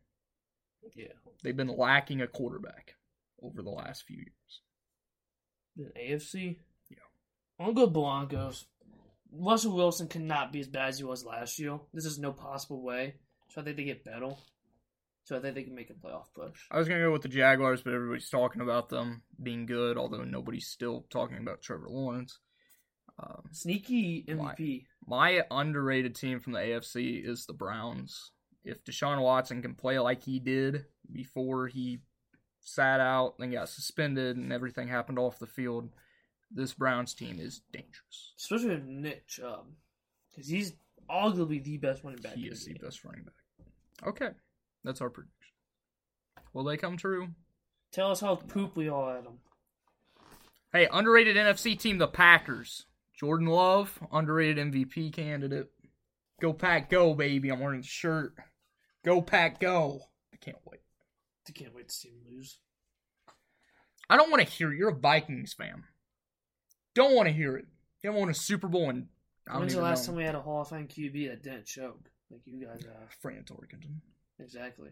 yeah, 0.94 1.06
They've 1.42 1.56
been 1.56 1.68
lacking 1.76 2.20
a 2.20 2.26
quarterback 2.26 2.94
over 3.42 3.62
the 3.62 3.70
last 3.70 4.02
few 4.04 4.16
years. 4.16 4.62
the 5.76 5.92
AFC. 6.00 6.56
Yeah. 6.90 6.96
I'll 7.60 7.72
go 7.72 7.86
Broncos. 7.86 8.66
Russell 9.30 9.76
Wilson 9.76 10.08
cannot 10.08 10.52
be 10.52 10.60
as 10.60 10.68
bad 10.68 10.88
as 10.88 10.98
he 10.98 11.04
was 11.04 11.24
last 11.24 11.58
year. 11.58 11.78
This 11.92 12.06
is 12.06 12.18
no 12.18 12.32
possible 12.32 12.82
way. 12.82 13.14
So 13.50 13.60
I 13.60 13.64
think 13.64 13.76
they 13.76 13.84
get 13.84 14.04
better. 14.04 14.30
So 15.24 15.36
I 15.36 15.40
think 15.40 15.54
they 15.54 15.62
can 15.64 15.74
make 15.74 15.90
a 15.90 15.92
playoff 15.92 16.24
push. 16.34 16.58
I 16.70 16.78
was 16.78 16.88
going 16.88 17.00
to 17.00 17.06
go 17.06 17.12
with 17.12 17.20
the 17.20 17.28
Jaguars, 17.28 17.82
but 17.82 17.92
everybody's 17.92 18.30
talking 18.30 18.62
about 18.62 18.88
them 18.88 19.22
being 19.42 19.66
good, 19.66 19.98
although 19.98 20.24
nobody's 20.24 20.68
still 20.68 21.04
talking 21.10 21.36
about 21.36 21.60
Trevor 21.60 21.88
Lawrence. 21.90 22.38
Um, 23.22 23.42
Sneaky 23.52 24.24
MVP. 24.26 24.84
My 25.08 25.42
underrated 25.50 26.14
team 26.14 26.38
from 26.38 26.52
the 26.52 26.58
AFC 26.60 27.26
is 27.26 27.46
the 27.46 27.54
Browns. 27.54 28.32
If 28.64 28.84
Deshaun 28.84 29.22
Watson 29.22 29.62
can 29.62 29.74
play 29.74 29.98
like 29.98 30.22
he 30.22 30.38
did 30.38 30.84
before 31.10 31.68
he 31.68 32.00
sat 32.60 33.00
out 33.00 33.34
and 33.38 33.52
got 33.52 33.70
suspended 33.70 34.36
and 34.36 34.52
everything 34.52 34.88
happened 34.88 35.18
off 35.18 35.38
the 35.38 35.46
field, 35.46 35.88
this 36.50 36.74
Browns 36.74 37.14
team 37.14 37.38
is 37.40 37.62
dangerous. 37.72 38.34
Especially 38.36 38.70
with 38.70 38.84
Nick 38.84 39.14
um, 39.14 39.22
Chubb. 39.26 39.66
Because 40.30 40.48
he's 40.48 40.72
arguably 41.10 41.62
the 41.62 41.78
best 41.78 42.04
running 42.04 42.20
back. 42.20 42.34
He 42.34 42.48
is 42.48 42.66
the 42.66 42.74
game. 42.74 42.82
best 42.82 43.04
running 43.04 43.24
back. 43.24 43.66
Okay, 44.06 44.30
that's 44.84 45.00
our 45.00 45.10
prediction. 45.10 45.34
Will 46.52 46.64
they 46.64 46.76
come 46.76 46.96
true? 46.96 47.28
Tell 47.92 48.10
us 48.10 48.20
how 48.20 48.36
poop 48.36 48.76
we 48.76 48.88
all 48.88 49.08
at 49.08 49.24
them. 49.24 49.38
Hey, 50.72 50.86
underrated 50.92 51.36
NFC 51.36 51.78
team, 51.78 51.96
the 51.96 52.06
Packers. 52.06 52.84
Jordan 53.18 53.48
Love, 53.48 53.98
underrated 54.12 54.72
MVP 54.72 55.12
candidate. 55.12 55.66
Go 56.40 56.52
Pack, 56.52 56.88
go, 56.88 57.14
baby. 57.14 57.50
I'm 57.50 57.60
wearing 57.60 57.80
the 57.80 57.86
shirt. 57.86 58.34
Go 59.04 59.20
Pack, 59.20 59.58
go. 59.60 60.00
I 60.32 60.36
can't 60.36 60.58
wait. 60.64 60.80
I 61.48 61.52
can't 61.52 61.74
wait 61.74 61.88
to 61.88 61.94
see 61.94 62.10
him 62.10 62.18
lose. 62.30 62.58
I 64.08 64.16
don't 64.16 64.30
want 64.30 64.42
to 64.42 64.48
hear 64.48 64.72
it. 64.72 64.78
You're 64.78 64.90
a 64.90 64.94
Vikings 64.94 65.52
fan. 65.52 65.84
Don't 66.94 67.14
want 67.14 67.28
to 67.28 67.34
hear 67.34 67.56
it. 67.56 67.66
You 68.02 68.10
haven't 68.10 68.20
won 68.20 68.30
a 68.30 68.34
Super 68.34 68.68
Bowl 68.68 68.86
don't 68.86 69.08
When's 69.60 69.74
the 69.74 69.80
last 69.80 70.02
know. 70.06 70.12
time 70.12 70.16
we 70.16 70.24
had 70.24 70.34
a 70.34 70.40
Hall 70.40 70.62
of 70.62 70.68
Fame 70.68 70.86
QB 70.86 71.28
that 71.30 71.42
didn't 71.42 71.64
choke? 71.64 72.10
Like 72.30 72.42
you 72.44 72.64
guys 72.64 72.84
have. 72.84 73.10
Fran 73.20 73.44
Tarkenton. 73.44 74.00
Exactly. 74.38 74.90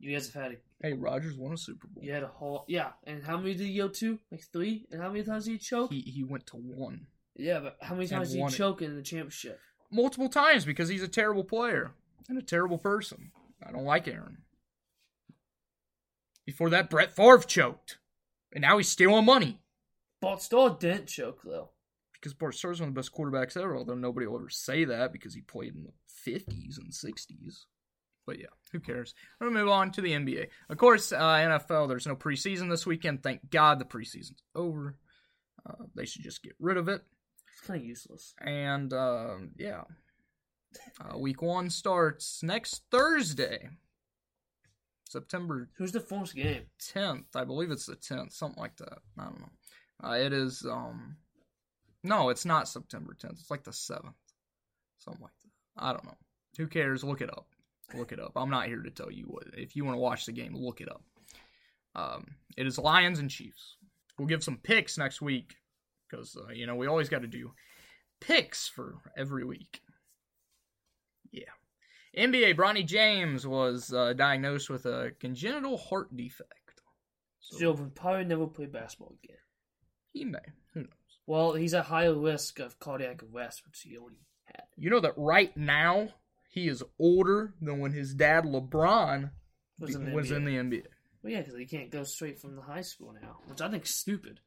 You 0.00 0.12
guys 0.12 0.32
have 0.32 0.42
had 0.42 0.52
a 0.52 0.56
Hey, 0.80 0.92
Rodgers 0.94 1.36
won 1.36 1.52
a 1.52 1.56
Super 1.56 1.86
Bowl. 1.88 2.02
you 2.02 2.12
had 2.12 2.22
a 2.22 2.28
Hall 2.28 2.64
yeah, 2.68 2.90
and 3.04 3.22
how 3.22 3.36
many 3.36 3.54
did 3.54 3.66
he 3.66 3.76
go 3.76 3.88
to? 3.88 4.18
Like 4.30 4.42
three? 4.52 4.86
And 4.90 5.02
how 5.02 5.08
many 5.10 5.24
times 5.24 5.44
did 5.44 5.52
he 5.52 5.58
choke? 5.58 5.92
He 5.92 6.00
he 6.00 6.24
went 6.24 6.46
to 6.46 6.56
one 6.56 7.06
yeah, 7.38 7.60
but 7.60 7.76
how 7.80 7.94
many 7.94 8.08
times 8.08 8.28
did 8.28 8.36
he 8.36 8.40
won 8.42 8.52
it. 8.52 8.56
choke 8.56 8.82
in 8.82 8.96
the 8.96 9.02
championship? 9.02 9.60
multiple 9.90 10.28
times 10.28 10.64
because 10.64 10.88
he's 10.88 11.02
a 11.02 11.08
terrible 11.08 11.44
player 11.44 11.92
and 12.28 12.38
a 12.38 12.42
terrible 12.42 12.78
person. 12.78 13.30
I 13.66 13.72
don't 13.72 13.84
like 13.84 14.06
Aaron. 14.06 14.38
Before 16.44 16.70
that, 16.70 16.90
Brett 16.90 17.14
Favre 17.14 17.38
choked, 17.38 17.98
and 18.52 18.62
now 18.62 18.78
he's 18.78 18.88
stealing 18.88 19.24
money 19.24 19.60
Bart 20.20 20.42
Starr 20.42 20.76
didn't 20.78 21.06
choke 21.06 21.40
though. 21.44 21.70
because 22.14 22.34
Bart 22.34 22.54
Starr's 22.54 22.80
one 22.80 22.88
of 22.88 22.94
the 22.94 22.98
best 22.98 23.14
quarterbacks 23.14 23.56
ever. 23.56 23.76
Although 23.76 23.94
nobody 23.94 24.26
will 24.26 24.38
ever 24.38 24.48
say 24.48 24.84
that 24.84 25.12
because 25.12 25.34
he 25.34 25.40
played 25.42 25.74
in 25.74 25.84
the 25.84 25.92
fifties 26.06 26.78
and 26.78 26.92
sixties. 26.92 27.66
But 28.26 28.38
yeah, 28.38 28.46
who 28.72 28.80
cares? 28.80 29.14
We're 29.40 29.48
gonna 29.48 29.60
move 29.60 29.70
on 29.70 29.90
to 29.92 30.00
the 30.00 30.12
NBA. 30.12 30.48
Of 30.68 30.76
course, 30.76 31.12
uh, 31.12 31.16
NFL. 31.18 31.88
There's 31.88 32.06
no 32.06 32.16
preseason 32.16 32.68
this 32.68 32.86
weekend. 32.86 33.22
Thank 33.22 33.50
God 33.50 33.78
the 33.78 33.84
preseason's 33.84 34.42
over. 34.54 34.96
Uh, 35.64 35.84
they 35.94 36.04
should 36.04 36.22
just 36.22 36.42
get 36.42 36.54
rid 36.58 36.76
of 36.76 36.88
it. 36.88 37.02
It's 37.58 37.66
kind 37.66 37.80
of 37.80 37.86
useless. 37.86 38.34
And 38.40 38.92
um, 38.92 39.50
yeah, 39.56 39.82
uh, 41.00 41.18
week 41.18 41.42
one 41.42 41.70
starts 41.70 42.42
next 42.42 42.82
Thursday. 42.90 43.68
September 45.08 45.68
Who's 45.76 45.92
the 45.92 46.00
first 46.00 46.34
game? 46.34 46.66
10th. 46.94 47.34
I 47.34 47.44
believe 47.44 47.70
it's 47.70 47.86
the 47.86 47.96
10th, 47.96 48.32
something 48.32 48.60
like 48.60 48.76
that. 48.76 48.98
I 49.18 49.24
don't 49.24 49.40
know. 49.40 49.50
Uh, 50.04 50.12
it 50.12 50.32
is 50.32 50.64
um 50.70 51.16
no, 52.04 52.28
it's 52.28 52.44
not 52.44 52.68
September 52.68 53.16
10th. 53.18 53.40
It's 53.40 53.50
like 53.50 53.64
the 53.64 53.72
7th. 53.72 54.14
Something 54.98 55.22
like 55.22 55.32
that. 55.42 55.82
I 55.84 55.92
don't 55.92 56.04
know. 56.04 56.16
Who 56.58 56.68
cares? 56.68 57.02
Look 57.02 57.22
it 57.22 57.30
up. 57.30 57.46
Look 57.94 58.12
it 58.12 58.20
up. 58.20 58.32
I'm 58.36 58.50
not 58.50 58.66
here 58.66 58.82
to 58.82 58.90
tell 58.90 59.10
you 59.10 59.24
what. 59.24 59.44
If 59.54 59.74
you 59.74 59.84
want 59.84 59.96
to 59.96 60.00
watch 60.00 60.26
the 60.26 60.32
game, 60.32 60.54
look 60.54 60.80
it 60.80 60.88
up. 60.88 61.02
Um, 61.94 62.26
it 62.56 62.66
is 62.66 62.78
Lions 62.78 63.18
and 63.18 63.30
Chiefs. 63.30 63.76
We'll 64.16 64.28
give 64.28 64.44
some 64.44 64.58
picks 64.58 64.98
next 64.98 65.20
week 65.20 65.56
because 66.08 66.36
uh, 66.36 66.52
you 66.52 66.66
know 66.66 66.74
we 66.76 66.86
always 66.86 67.08
got 67.08 67.22
to 67.22 67.28
do 67.28 67.52
picks 68.20 68.66
for 68.68 68.96
every 69.16 69.44
week. 69.44 69.80
Yeah. 71.30 71.42
NBA 72.16 72.56
Bronny 72.56 72.84
James 72.86 73.46
was 73.46 73.92
uh, 73.92 74.12
diagnosed 74.14 74.70
with 74.70 74.86
a 74.86 75.12
congenital 75.20 75.76
heart 75.76 76.16
defect. 76.16 76.52
So 77.40 77.58
So 77.58 77.72
will 77.72 77.90
probably 77.94 78.24
never 78.24 78.46
play 78.46 78.66
basketball 78.66 79.14
again. 79.22 79.36
he 80.12 80.24
may. 80.24 80.38
Who 80.74 80.80
knows? 80.80 80.88
Well, 81.26 81.52
he's 81.52 81.74
at 81.74 81.84
higher 81.86 82.14
risk 82.14 82.58
of 82.58 82.78
cardiac 82.80 83.22
arrest, 83.22 83.62
which 83.66 83.80
he 83.82 83.96
already 83.96 84.24
had. 84.46 84.64
You 84.76 84.90
know 84.90 85.00
that 85.00 85.12
right 85.16 85.54
now 85.56 86.08
he 86.48 86.66
is 86.68 86.82
older 86.98 87.54
than 87.60 87.78
when 87.80 87.92
his 87.92 88.14
dad 88.14 88.44
LeBron 88.44 89.30
Was 89.78 89.94
in 89.94 90.06
the 90.06 90.12
was 90.12 90.30
NBA. 90.30 90.36
in 90.36 90.44
the 90.44 90.56
NBA. 90.56 90.86
Well, 91.22 91.32
yeah, 91.32 91.40
because 91.40 91.56
he 91.58 91.66
can't 91.66 91.90
go 91.90 92.04
straight 92.04 92.40
from 92.40 92.56
the 92.56 92.62
high 92.62 92.80
school 92.80 93.12
now, 93.20 93.38
which 93.46 93.60
I 93.60 93.68
think 93.70 93.84
is 93.84 93.94
stupid. 93.94 94.40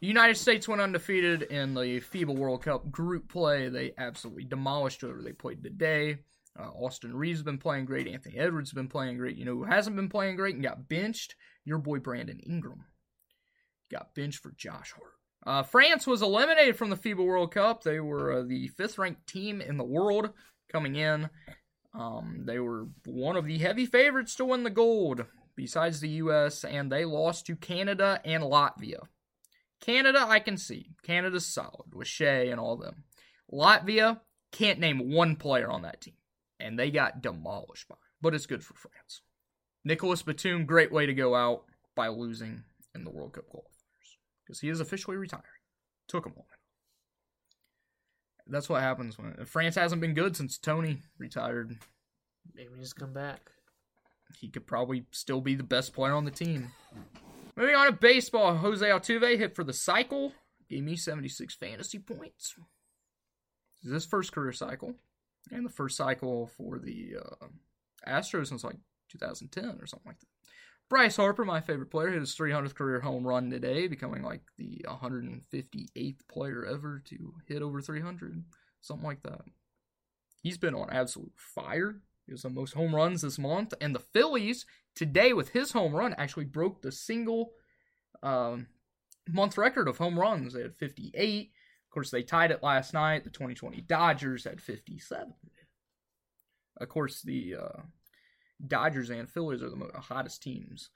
The 0.00 0.06
United 0.06 0.36
States 0.36 0.68
went 0.68 0.82
undefeated 0.82 1.42
in 1.42 1.72
the 1.72 2.00
FIBA 2.00 2.36
World 2.36 2.62
Cup 2.62 2.90
group 2.90 3.28
play. 3.30 3.70
They 3.70 3.94
absolutely 3.96 4.44
demolished 4.44 5.00
whoever 5.00 5.22
they 5.22 5.32
played 5.32 5.62
today. 5.62 6.18
Uh, 6.58 6.68
Austin 6.68 7.16
Reaves 7.16 7.38
has 7.38 7.44
been 7.44 7.58
playing 7.58 7.86
great. 7.86 8.06
Anthony 8.06 8.36
Edwards 8.36 8.70
has 8.70 8.74
been 8.74 8.88
playing 8.88 9.16
great. 9.16 9.36
You 9.36 9.46
know 9.46 9.54
who 9.54 9.64
hasn't 9.64 9.96
been 9.96 10.08
playing 10.08 10.36
great 10.36 10.54
and 10.54 10.62
got 10.62 10.88
benched? 10.88 11.34
Your 11.64 11.78
boy 11.78 11.98
Brandon 11.98 12.38
Ingram. 12.40 12.84
Got 13.90 14.14
benched 14.14 14.42
for 14.42 14.52
Josh 14.56 14.92
Hart. 14.92 15.12
Uh, 15.46 15.62
France 15.62 16.06
was 16.06 16.22
eliminated 16.22 16.76
from 16.76 16.90
the 16.90 16.96
FIBA 16.96 17.24
World 17.24 17.52
Cup. 17.52 17.82
They 17.82 18.00
were 18.00 18.40
uh, 18.40 18.42
the 18.42 18.68
fifth 18.68 18.98
ranked 18.98 19.26
team 19.26 19.60
in 19.60 19.76
the 19.76 19.84
world 19.84 20.30
coming 20.70 20.96
in. 20.96 21.30
Um, 21.94 22.42
they 22.44 22.58
were 22.58 22.88
one 23.06 23.36
of 23.36 23.46
the 23.46 23.58
heavy 23.58 23.86
favorites 23.86 24.34
to 24.36 24.44
win 24.44 24.64
the 24.64 24.70
gold, 24.70 25.24
besides 25.54 26.00
the 26.00 26.08
U.S., 26.08 26.64
and 26.64 26.92
they 26.92 27.04
lost 27.04 27.46
to 27.46 27.56
Canada 27.56 28.20
and 28.24 28.42
Latvia. 28.42 29.06
Canada, 29.80 30.24
I 30.26 30.40
can 30.40 30.56
see. 30.56 30.90
Canada's 31.02 31.46
solid 31.46 31.94
with 31.94 32.08
Shea 32.08 32.50
and 32.50 32.60
all 32.60 32.76
them. 32.76 33.04
Latvia 33.52 34.20
can't 34.52 34.80
name 34.80 35.12
one 35.12 35.36
player 35.36 35.70
on 35.70 35.82
that 35.82 36.00
team, 36.00 36.14
and 36.58 36.78
they 36.78 36.90
got 36.90 37.22
demolished 37.22 37.88
by. 37.88 37.96
But 38.20 38.34
it's 38.34 38.46
good 38.46 38.64
for 38.64 38.74
France. 38.74 39.20
Nicolas 39.84 40.22
Batum, 40.22 40.66
great 40.66 40.90
way 40.90 41.06
to 41.06 41.14
go 41.14 41.34
out 41.34 41.64
by 41.94 42.08
losing 42.08 42.64
in 42.94 43.04
the 43.04 43.10
World 43.10 43.34
Cup 43.34 43.44
qualifiers 43.44 44.16
because 44.44 44.60
he 44.60 44.68
is 44.68 44.80
officially 44.80 45.16
retiring. 45.16 45.44
Took 46.08 46.26
him 46.26 46.32
long. 46.36 46.46
That's 48.48 48.68
what 48.68 48.82
happens 48.82 49.18
when 49.18 49.44
France 49.44 49.74
hasn't 49.74 50.00
been 50.00 50.14
good 50.14 50.36
since 50.36 50.56
Tony 50.56 51.02
retired. 51.18 51.78
Maybe 52.54 52.70
he's 52.78 52.92
come 52.92 53.12
back. 53.12 53.50
He 54.38 54.48
could 54.48 54.66
probably 54.66 55.06
still 55.10 55.40
be 55.40 55.54
the 55.54 55.62
best 55.62 55.92
player 55.92 56.12
on 56.12 56.24
the 56.24 56.30
team. 56.30 56.70
Moving 57.56 57.74
on 57.74 57.86
to 57.86 57.92
baseball, 57.92 58.56
Jose 58.56 58.84
Altuve 58.84 59.38
hit 59.38 59.56
for 59.56 59.64
the 59.64 59.72
cycle, 59.72 60.34
gave 60.68 60.84
me 60.84 60.94
76 60.94 61.54
fantasy 61.54 61.98
points. 61.98 62.54
This 63.82 63.88
is 63.88 63.92
his 63.92 64.06
first 64.06 64.32
career 64.32 64.52
cycle, 64.52 64.94
and 65.50 65.64
the 65.64 65.70
first 65.70 65.96
cycle 65.96 66.48
for 66.48 66.78
the 66.78 67.14
uh, 67.18 67.46
Astros 68.06 68.48
since 68.48 68.62
like 68.62 68.76
2010 69.10 69.78
or 69.80 69.86
something 69.86 70.06
like 70.06 70.20
that. 70.20 70.26
Bryce 70.88 71.16
Harper, 71.16 71.44
my 71.44 71.60
favorite 71.60 71.90
player, 71.90 72.10
hit 72.10 72.20
his 72.20 72.36
300th 72.36 72.74
career 72.74 73.00
home 73.00 73.26
run 73.26 73.50
today, 73.50 73.88
becoming 73.88 74.22
like 74.22 74.42
the 74.58 74.84
158th 74.86 76.28
player 76.28 76.64
ever 76.64 77.02
to 77.06 77.34
hit 77.46 77.62
over 77.62 77.80
300, 77.80 78.44
something 78.82 79.06
like 79.06 79.22
that. 79.22 79.40
He's 80.42 80.58
been 80.58 80.74
on 80.74 80.90
absolute 80.90 81.32
fire. 81.34 82.02
He 82.26 82.32
was 82.32 82.42
the 82.42 82.50
most 82.50 82.74
home 82.74 82.94
runs 82.94 83.22
this 83.22 83.38
month, 83.38 83.72
and 83.80 83.94
the 83.94 84.00
Phillies 84.00 84.66
today 84.94 85.32
with 85.32 85.50
his 85.50 85.72
home 85.72 85.94
run 85.94 86.14
actually 86.18 86.44
broke 86.44 86.82
the 86.82 86.90
single 86.90 87.52
um, 88.22 88.66
month 89.28 89.56
record 89.56 89.88
of 89.88 89.98
home 89.98 90.18
runs. 90.18 90.52
They 90.52 90.62
had 90.62 90.74
58. 90.74 91.50
Of 91.84 91.94
course, 91.94 92.10
they 92.10 92.22
tied 92.22 92.50
it 92.50 92.62
last 92.62 92.92
night. 92.92 93.24
The 93.24 93.30
2020 93.30 93.80
Dodgers 93.82 94.44
had 94.44 94.60
57. 94.60 95.34
Of 96.78 96.88
course, 96.88 97.22
the 97.22 97.56
uh, 97.62 97.82
Dodgers 98.66 99.10
and 99.10 99.30
Phillies 99.30 99.62
are 99.62 99.70
the 99.70 99.76
mo- 99.76 99.90
hottest 99.94 100.42
teams 100.42 100.90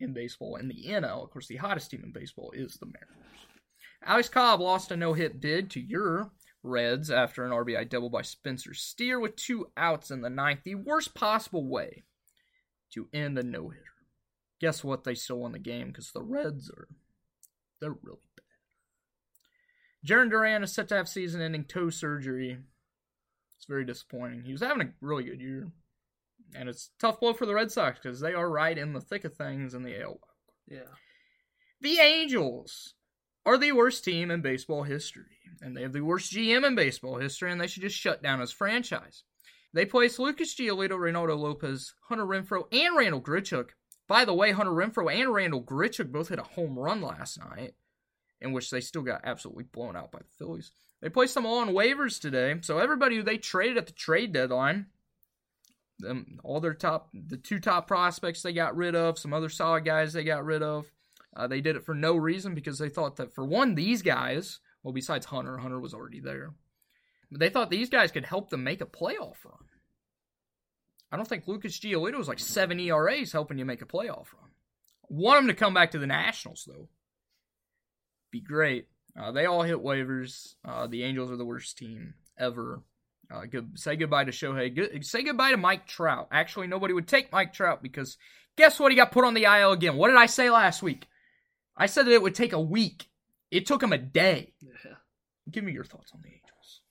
in 0.00 0.12
baseball. 0.12 0.56
In 0.56 0.68
the 0.68 0.84
NL, 0.86 1.24
of 1.24 1.30
course, 1.30 1.48
the 1.48 1.56
hottest 1.56 1.90
team 1.90 2.02
in 2.04 2.12
baseball 2.12 2.52
is 2.54 2.74
the 2.74 2.86
Mariners. 2.86 3.46
Alex 4.04 4.28
Cobb 4.28 4.60
lost 4.60 4.90
a 4.90 4.96
no 4.96 5.12
hit 5.12 5.40
bid 5.40 5.70
to 5.70 5.80
your 5.80 6.30
Reds 6.62 7.10
after 7.10 7.44
an 7.44 7.50
RBI 7.50 7.88
double 7.88 8.10
by 8.10 8.22
Spencer 8.22 8.74
Steer 8.74 9.18
with 9.18 9.36
two 9.36 9.66
outs 9.76 10.10
in 10.10 10.20
the 10.20 10.30
ninth. 10.30 10.60
The 10.64 10.76
worst 10.76 11.14
possible 11.14 11.68
way 11.68 12.04
to 12.92 13.08
end 13.12 13.38
a 13.38 13.42
no 13.42 13.68
hitter. 13.68 13.84
Guess 14.60 14.84
what? 14.84 15.04
They 15.04 15.14
still 15.14 15.38
won 15.38 15.52
the 15.52 15.58
game 15.58 15.88
because 15.88 16.12
the 16.12 16.22
Reds 16.22 16.70
are 16.70 16.88
they're 17.80 17.90
really 17.90 18.20
bad. 18.36 18.44
Jarren 20.06 20.30
Duran 20.30 20.62
is 20.62 20.72
set 20.72 20.88
to 20.88 20.94
have 20.94 21.08
season-ending 21.08 21.64
toe 21.64 21.90
surgery. 21.90 22.58
It's 23.56 23.66
very 23.66 23.84
disappointing. 23.84 24.44
He 24.44 24.52
was 24.52 24.62
having 24.62 24.86
a 24.86 24.92
really 25.00 25.24
good 25.24 25.40
year, 25.40 25.72
and 26.54 26.68
it's 26.68 26.90
a 26.96 27.00
tough 27.00 27.18
blow 27.18 27.32
for 27.32 27.44
the 27.44 27.54
Red 27.54 27.72
Sox 27.72 27.98
because 28.00 28.20
they 28.20 28.34
are 28.34 28.48
right 28.48 28.78
in 28.78 28.92
the 28.92 29.00
thick 29.00 29.24
of 29.24 29.34
things 29.34 29.74
in 29.74 29.82
the 29.82 30.00
AL. 30.00 30.20
Yeah. 30.68 30.94
The 31.80 31.98
Angels 31.98 32.94
are 33.44 33.58
the 33.58 33.72
worst 33.72 34.04
team 34.04 34.30
in 34.30 34.40
baseball 34.40 34.82
history, 34.84 35.38
and 35.60 35.76
they 35.76 35.82
have 35.82 35.92
the 35.92 36.00
worst 36.00 36.32
GM 36.32 36.66
in 36.66 36.74
baseball 36.74 37.18
history, 37.18 37.50
and 37.50 37.60
they 37.60 37.66
should 37.66 37.82
just 37.82 37.96
shut 37.96 38.22
down 38.22 38.40
his 38.40 38.52
franchise. 38.52 39.24
They 39.72 39.84
placed 39.86 40.18
Lucas 40.18 40.54
Giolito, 40.54 40.90
Reynaldo 40.90 41.38
Lopez, 41.38 41.94
Hunter 42.08 42.26
Renfroe, 42.26 42.72
and 42.72 42.96
Randall 42.96 43.22
Grichuk. 43.22 43.70
By 44.06 44.24
the 44.24 44.34
way, 44.34 44.52
Hunter 44.52 44.72
Renfroe 44.72 45.12
and 45.12 45.32
Randall 45.32 45.62
Grichuk 45.62 46.12
both 46.12 46.28
hit 46.28 46.38
a 46.38 46.42
home 46.42 46.78
run 46.78 47.00
last 47.00 47.38
night, 47.38 47.74
in 48.40 48.52
which 48.52 48.70
they 48.70 48.80
still 48.80 49.02
got 49.02 49.22
absolutely 49.24 49.64
blown 49.64 49.96
out 49.96 50.12
by 50.12 50.18
the 50.18 50.24
Phillies. 50.38 50.72
They 51.00 51.08
placed 51.08 51.34
them 51.34 51.46
all 51.46 51.58
on 51.58 51.70
waivers 51.70 52.20
today, 52.20 52.54
so 52.60 52.78
everybody 52.78 53.16
who 53.16 53.22
they 53.22 53.38
traded 53.38 53.78
at 53.78 53.86
the 53.86 53.92
trade 53.92 54.32
deadline, 54.32 54.86
them 55.98 56.38
all 56.44 56.60
their 56.60 56.74
top, 56.74 57.08
the 57.14 57.36
two 57.36 57.58
top 57.58 57.88
prospects 57.88 58.42
they 58.42 58.52
got 58.52 58.76
rid 58.76 58.94
of, 58.94 59.18
some 59.18 59.32
other 59.32 59.48
solid 59.48 59.84
guys 59.84 60.12
they 60.12 60.24
got 60.24 60.44
rid 60.44 60.62
of. 60.62 60.86
Uh, 61.34 61.46
they 61.46 61.60
did 61.60 61.76
it 61.76 61.84
for 61.84 61.94
no 61.94 62.14
reason 62.14 62.54
because 62.54 62.78
they 62.78 62.88
thought 62.88 63.16
that 63.16 63.34
for 63.34 63.44
one, 63.44 63.74
these 63.74 64.02
guys, 64.02 64.60
well, 64.82 64.92
besides 64.92 65.26
Hunter, 65.26 65.58
Hunter 65.58 65.80
was 65.80 65.94
already 65.94 66.20
there. 66.20 66.52
But 67.30 67.40
they 67.40 67.48
thought 67.48 67.70
these 67.70 67.88
guys 67.88 68.12
could 68.12 68.26
help 68.26 68.50
them 68.50 68.64
make 68.64 68.80
a 68.82 68.86
playoff 68.86 69.36
run. 69.44 69.64
I 71.10 71.16
don't 71.16 71.28
think 71.28 71.46
Lucas 71.46 71.78
Giolito 71.78 72.18
was 72.18 72.28
like 72.28 72.38
seven 72.38 72.78
ERAs 72.80 73.32
helping 73.32 73.58
you 73.58 73.64
make 73.64 73.82
a 73.82 73.86
playoff 73.86 74.32
run. 74.32 74.50
Want 75.08 75.40
him 75.40 75.48
to 75.48 75.54
come 75.54 75.74
back 75.74 75.90
to 75.90 75.98
the 75.98 76.06
Nationals 76.06 76.66
though. 76.66 76.88
Be 78.30 78.40
great. 78.40 78.88
Uh, 79.18 79.30
they 79.32 79.44
all 79.44 79.62
hit 79.62 79.76
waivers. 79.76 80.54
Uh, 80.64 80.86
the 80.86 81.02
Angels 81.02 81.30
are 81.30 81.36
the 81.36 81.44
worst 81.44 81.76
team 81.76 82.14
ever. 82.38 82.82
Uh, 83.30 83.44
good, 83.44 83.78
say 83.78 83.96
goodbye 83.96 84.24
to 84.24 84.30
Shohei. 84.30 84.74
Good, 84.74 85.04
say 85.04 85.22
goodbye 85.22 85.50
to 85.50 85.56
Mike 85.56 85.86
Trout. 85.86 86.28
Actually, 86.32 86.66
nobody 86.66 86.94
would 86.94 87.08
take 87.08 87.32
Mike 87.32 87.52
Trout 87.52 87.82
because 87.82 88.16
guess 88.56 88.80
what? 88.80 88.90
He 88.90 88.96
got 88.96 89.12
put 89.12 89.24
on 89.24 89.34
the 89.34 89.44
IL 89.44 89.72
again. 89.72 89.96
What 89.96 90.08
did 90.08 90.16
I 90.16 90.26
say 90.26 90.50
last 90.50 90.82
week? 90.82 91.06
I 91.76 91.86
said 91.86 92.06
that 92.06 92.12
it 92.12 92.22
would 92.22 92.34
take 92.34 92.52
a 92.52 92.60
week. 92.60 93.08
It 93.50 93.66
took 93.66 93.82
him 93.82 93.92
a 93.92 93.98
day. 93.98 94.54
Yeah. 94.60 94.94
Give 95.50 95.64
me 95.64 95.72
your 95.72 95.84
thoughts 95.84 96.12
on 96.14 96.20
the 96.22 96.28
Angels. 96.28 96.82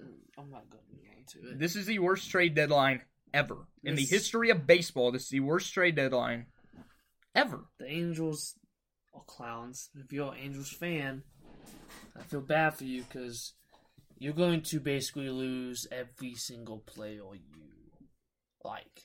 Mm, 0.00 0.14
I'm 0.38 0.50
not 0.50 0.68
going 0.70 0.84
to 0.84 0.92
move 0.92 1.04
on 1.16 1.24
to 1.26 1.52
it. 1.52 1.58
This 1.58 1.76
is 1.76 1.86
the 1.86 1.98
worst 1.98 2.30
trade 2.30 2.54
deadline 2.54 3.02
ever 3.32 3.68
in 3.84 3.94
the 3.94 4.04
history 4.04 4.50
of 4.50 4.66
baseball. 4.66 5.12
This 5.12 5.24
is 5.24 5.28
the 5.28 5.40
worst 5.40 5.72
trade 5.72 5.94
deadline 5.94 6.46
ever. 7.34 7.66
The 7.78 7.86
Angels 7.86 8.56
are 9.14 9.22
clowns. 9.26 9.90
If 9.94 10.12
you're 10.12 10.32
an 10.32 10.38
Angels 10.40 10.70
fan, 10.70 11.22
I 12.18 12.22
feel 12.22 12.40
bad 12.40 12.74
for 12.74 12.84
you 12.84 13.02
because 13.04 13.54
you're 14.18 14.32
going 14.34 14.62
to 14.62 14.80
basically 14.80 15.30
lose 15.30 15.86
every 15.90 16.34
single 16.34 16.78
player 16.78 17.22
you 17.34 17.70
like, 18.64 19.04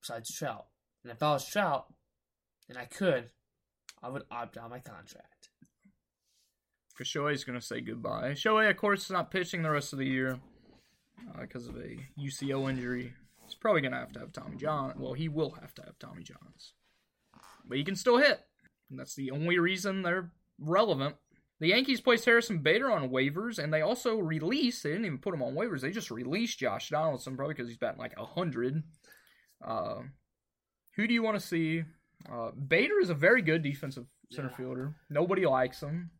besides 0.00 0.34
Trout. 0.34 0.66
And 1.02 1.12
if 1.12 1.22
I 1.22 1.32
was 1.32 1.48
Trout, 1.48 1.86
and 2.68 2.76
I 2.78 2.86
could, 2.86 3.30
I 4.04 4.08
would 4.10 4.24
opt 4.30 4.58
out 4.58 4.68
my 4.68 4.80
contract. 4.80 5.48
Because 6.90 7.10
Shohei's 7.10 7.42
going 7.42 7.58
to 7.58 7.64
say 7.64 7.80
goodbye. 7.80 8.32
Shohei, 8.32 8.68
of 8.68 8.76
course, 8.76 9.04
is 9.04 9.10
not 9.10 9.30
pitching 9.30 9.62
the 9.62 9.70
rest 9.70 9.94
of 9.94 9.98
the 9.98 10.06
year 10.06 10.38
because 11.40 11.66
of 11.66 11.76
a 11.76 11.96
UCL 12.20 12.68
injury. 12.68 13.14
He's 13.46 13.54
probably 13.54 13.80
going 13.80 13.92
to 13.92 13.98
have 13.98 14.12
to 14.12 14.20
have 14.20 14.32
Tommy 14.32 14.56
John. 14.56 14.92
Well, 14.98 15.14
he 15.14 15.28
will 15.28 15.52
have 15.52 15.74
to 15.76 15.82
have 15.82 15.98
Tommy 15.98 16.22
Johns. 16.22 16.74
But 17.66 17.78
he 17.78 17.84
can 17.84 17.96
still 17.96 18.18
hit. 18.18 18.40
And 18.90 18.98
that's 18.98 19.14
the 19.14 19.30
only 19.30 19.58
reason 19.58 20.02
they're 20.02 20.30
relevant. 20.58 21.16
The 21.60 21.68
Yankees 21.68 22.02
placed 22.02 22.26
Harrison 22.26 22.58
Bader 22.58 22.90
on 22.90 23.08
waivers, 23.08 23.58
and 23.58 23.72
they 23.72 23.80
also 23.80 24.18
released, 24.18 24.82
they 24.82 24.90
didn't 24.90 25.06
even 25.06 25.18
put 25.18 25.32
him 25.32 25.42
on 25.42 25.54
waivers, 25.54 25.80
they 25.80 25.92
just 25.92 26.10
released 26.10 26.58
Josh 26.58 26.90
Donaldson, 26.90 27.36
probably 27.36 27.54
because 27.54 27.68
he's 27.68 27.78
batting 27.78 28.00
like 28.00 28.18
100. 28.18 28.82
Uh, 29.64 30.02
Who 30.96 31.06
do 31.06 31.14
you 31.14 31.22
want 31.22 31.40
to 31.40 31.46
see? 31.46 31.84
Uh, 32.30 32.50
Bader 32.52 33.00
is 33.00 33.10
a 33.10 33.14
very 33.14 33.42
good 33.42 33.62
defensive 33.62 34.06
center 34.30 34.48
Yeah. 34.50 34.56
fielder. 34.56 34.96
Nobody 35.10 35.46
likes 35.46 35.82
him. 35.82 36.10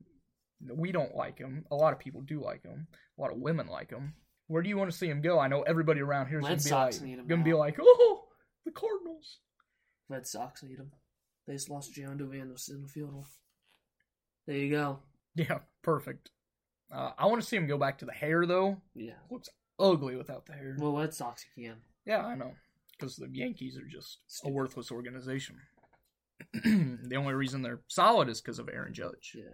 We 0.73 0.93
don't 0.93 1.15
like 1.15 1.39
him. 1.39 1.65
A 1.71 1.75
lot 1.75 1.93
of 1.93 1.99
people 1.99 2.21
do 2.23 2.43
like 2.43 2.63
him. 2.63 2.87
A 3.19 3.21
lot 3.21 3.31
of 3.33 3.39
women 3.39 3.67
like 3.67 3.91
him. 3.91 4.15
Where 4.47 4.63
do 4.63 4.69
you 4.69 4.77
want 4.77 4.91
to 4.91 4.97
see 4.97 5.09
him 5.09 5.21
go? 5.23 5.39
I 5.39 5.49
know 5.49 5.63
everybody 5.63 6.01
around 6.01 6.29
here 6.29 6.39
is 6.39 6.45
gonna 6.45 6.57
be 6.57 6.61
Sox 6.63 7.01
like, 7.01 7.29
gonna 7.29 7.43
be 7.45 7.55
like, 7.55 7.77
oh, 7.81 8.25
the 8.65 8.71
Cardinals. 8.71 9.39
Red 10.09 10.27
Sox 10.27 10.63
need 10.63 10.79
him. 10.79 10.93
They 11.47 11.55
just 11.55 11.71
lost 11.71 11.93
Jarren 11.95 12.19
Duran 12.19 12.51
to 12.51 12.59
center 12.59 12.87
fielder. 12.89 13.23
There 14.47 14.57
you 14.57 14.71
go. 14.71 15.01
Yeah, 15.35 15.61
perfect. 15.83 16.31
Uh, 16.93 17.11
I 17.19 17.27
want 17.27 17.41
to 17.41 17.47
see 17.47 17.57
him 17.57 17.67
go 17.67 17.79
back 17.79 17.99
to 17.99 18.05
the 18.05 18.13
hair 18.13 18.47
though. 18.47 18.81
Yeah. 18.95 19.15
Looks 19.31 19.49
ugly 19.79 20.17
without 20.17 20.47
the 20.47 20.53
hair. 20.53 20.77
Well, 20.79 20.97
Red 20.97 21.15
Sox 21.15 21.45
you 21.57 21.65
can. 21.65 21.77
Yeah, 22.07 22.25
I 22.25 22.35
know. 22.35 22.53
Because 22.93 23.17
the 23.17 23.29
Yankees 23.33 23.77
are 23.77 23.87
just 23.87 24.21
a 24.45 24.51
worthless 24.51 24.93
organization. 24.93 25.57
the 26.53 27.17
only 27.17 27.35
reason 27.35 27.63
they're 27.63 27.81
solid 27.89 28.29
is 28.29 28.41
because 28.41 28.59
of 28.59 28.69
Aaron 28.69 28.95
Judge. 28.95 29.33
Yeah. 29.35 29.45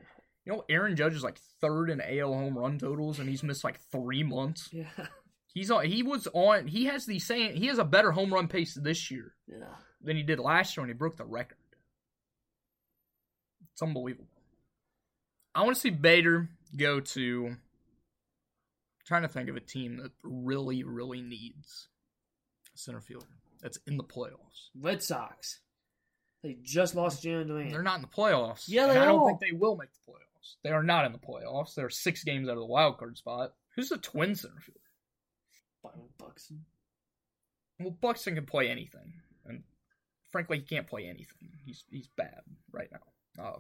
You 0.47 0.53
know, 0.53 0.65
Aaron 0.71 0.97
Judge 0.97 1.15
is 1.15 1.23
like 1.23 1.39
third 1.61 1.91
in 1.91 2.01
AL 2.01 2.33
home 2.33 2.57
run 2.59 2.79
totals, 2.79 3.19
and 3.19 3.29
he's 3.29 3.43
missed 3.43 3.65
like 3.65 3.79
three 3.93 4.23
months. 4.23 4.69
Yeah. 4.73 4.85
He's 5.53 5.71
on. 5.71 5.85
He 5.85 6.03
was 6.03 6.29
on. 6.33 6.67
He 6.69 6.85
has 6.87 7.07
the 7.07 7.19
same. 7.19 7.55
He 7.55 7.67
has 7.67 7.79
a 7.79 7.85
better 7.85 8.13
home 8.13 8.33
run 8.33 8.47
pace 8.49 8.75
this 8.81 9.11
year 9.11 9.35
Yeah. 9.49 9.75
than 10.01 10.17
he 10.17 10.23
did 10.23 10.39
last 10.39 10.77
year 10.77 10.83
when 10.83 10.91
he 10.91 10.95
broke 10.95 11.17
the 11.17 11.25
record. 11.25 11.59
It's 13.73 13.83
unbelievable. 13.83 14.29
I 15.55 15.63
want 15.65 15.75
to 15.75 15.81
see 15.81 15.91
Bader 15.91 16.49
go 16.77 17.01
to. 17.01 17.57
trying 19.07 19.23
to 19.23 19.29
think 19.29 19.49
of 19.49 19.57
a 19.57 19.61
team 19.61 19.97
that 19.97 20.13
really, 20.23 20.85
really 20.85 21.21
needs 21.21 21.89
a 22.75 22.79
center 22.79 23.01
fielder 23.01 23.27
that's 23.61 23.79
in 23.87 23.97
the 23.97 24.05
playoffs. 24.05 24.69
Red 24.79 25.03
Sox. 25.03 25.61
They 26.43 26.57
just 26.63 26.95
lost 26.95 27.23
Jarren 27.23 27.49
Duran. 27.49 27.71
They're 27.71 27.83
not 27.83 27.97
in 27.97 28.03
the 28.03 28.09
playoffs. 28.09 28.65
Yeah, 28.67 28.87
they 28.87 28.99
I 28.99 29.05
don't 29.05 29.27
think 29.27 29.41
they 29.41 29.57
will 29.57 29.77
make 29.77 29.91
the 29.93 30.13
playoffs. 30.13 30.57
They 30.65 30.71
are 30.71 30.83
not 30.83 31.05
in 31.05 31.13
the 31.13 31.19
playoffs. 31.19 31.75
They're 31.75 31.91
six 31.91 32.25
games 32.25 32.49
out 32.49 32.53
of 32.53 32.61
the 32.61 32.67
wild 32.67 32.99
card 32.99 33.19
spot. 33.19 33.53
Who's 33.77 33.91
the 33.91 33.99
twin 33.99 34.35
center 34.35 34.61
fielder? 34.61 34.81
Byron 35.83 36.09
Buxton. 36.19 36.65
Well, 37.79 37.97
Buxton 38.01 38.35
can 38.35 38.47
play 38.47 38.69
anything, 38.69 39.13
and 39.47 39.63
frankly, 40.31 40.59
he 40.59 40.65
can't 40.65 40.87
play 40.87 41.07
anything. 41.07 41.51
He's 41.65 41.85
he's 41.91 42.09
bad 42.17 42.41
right 42.73 42.89
now. 42.93 43.43
Uh, 43.43 43.59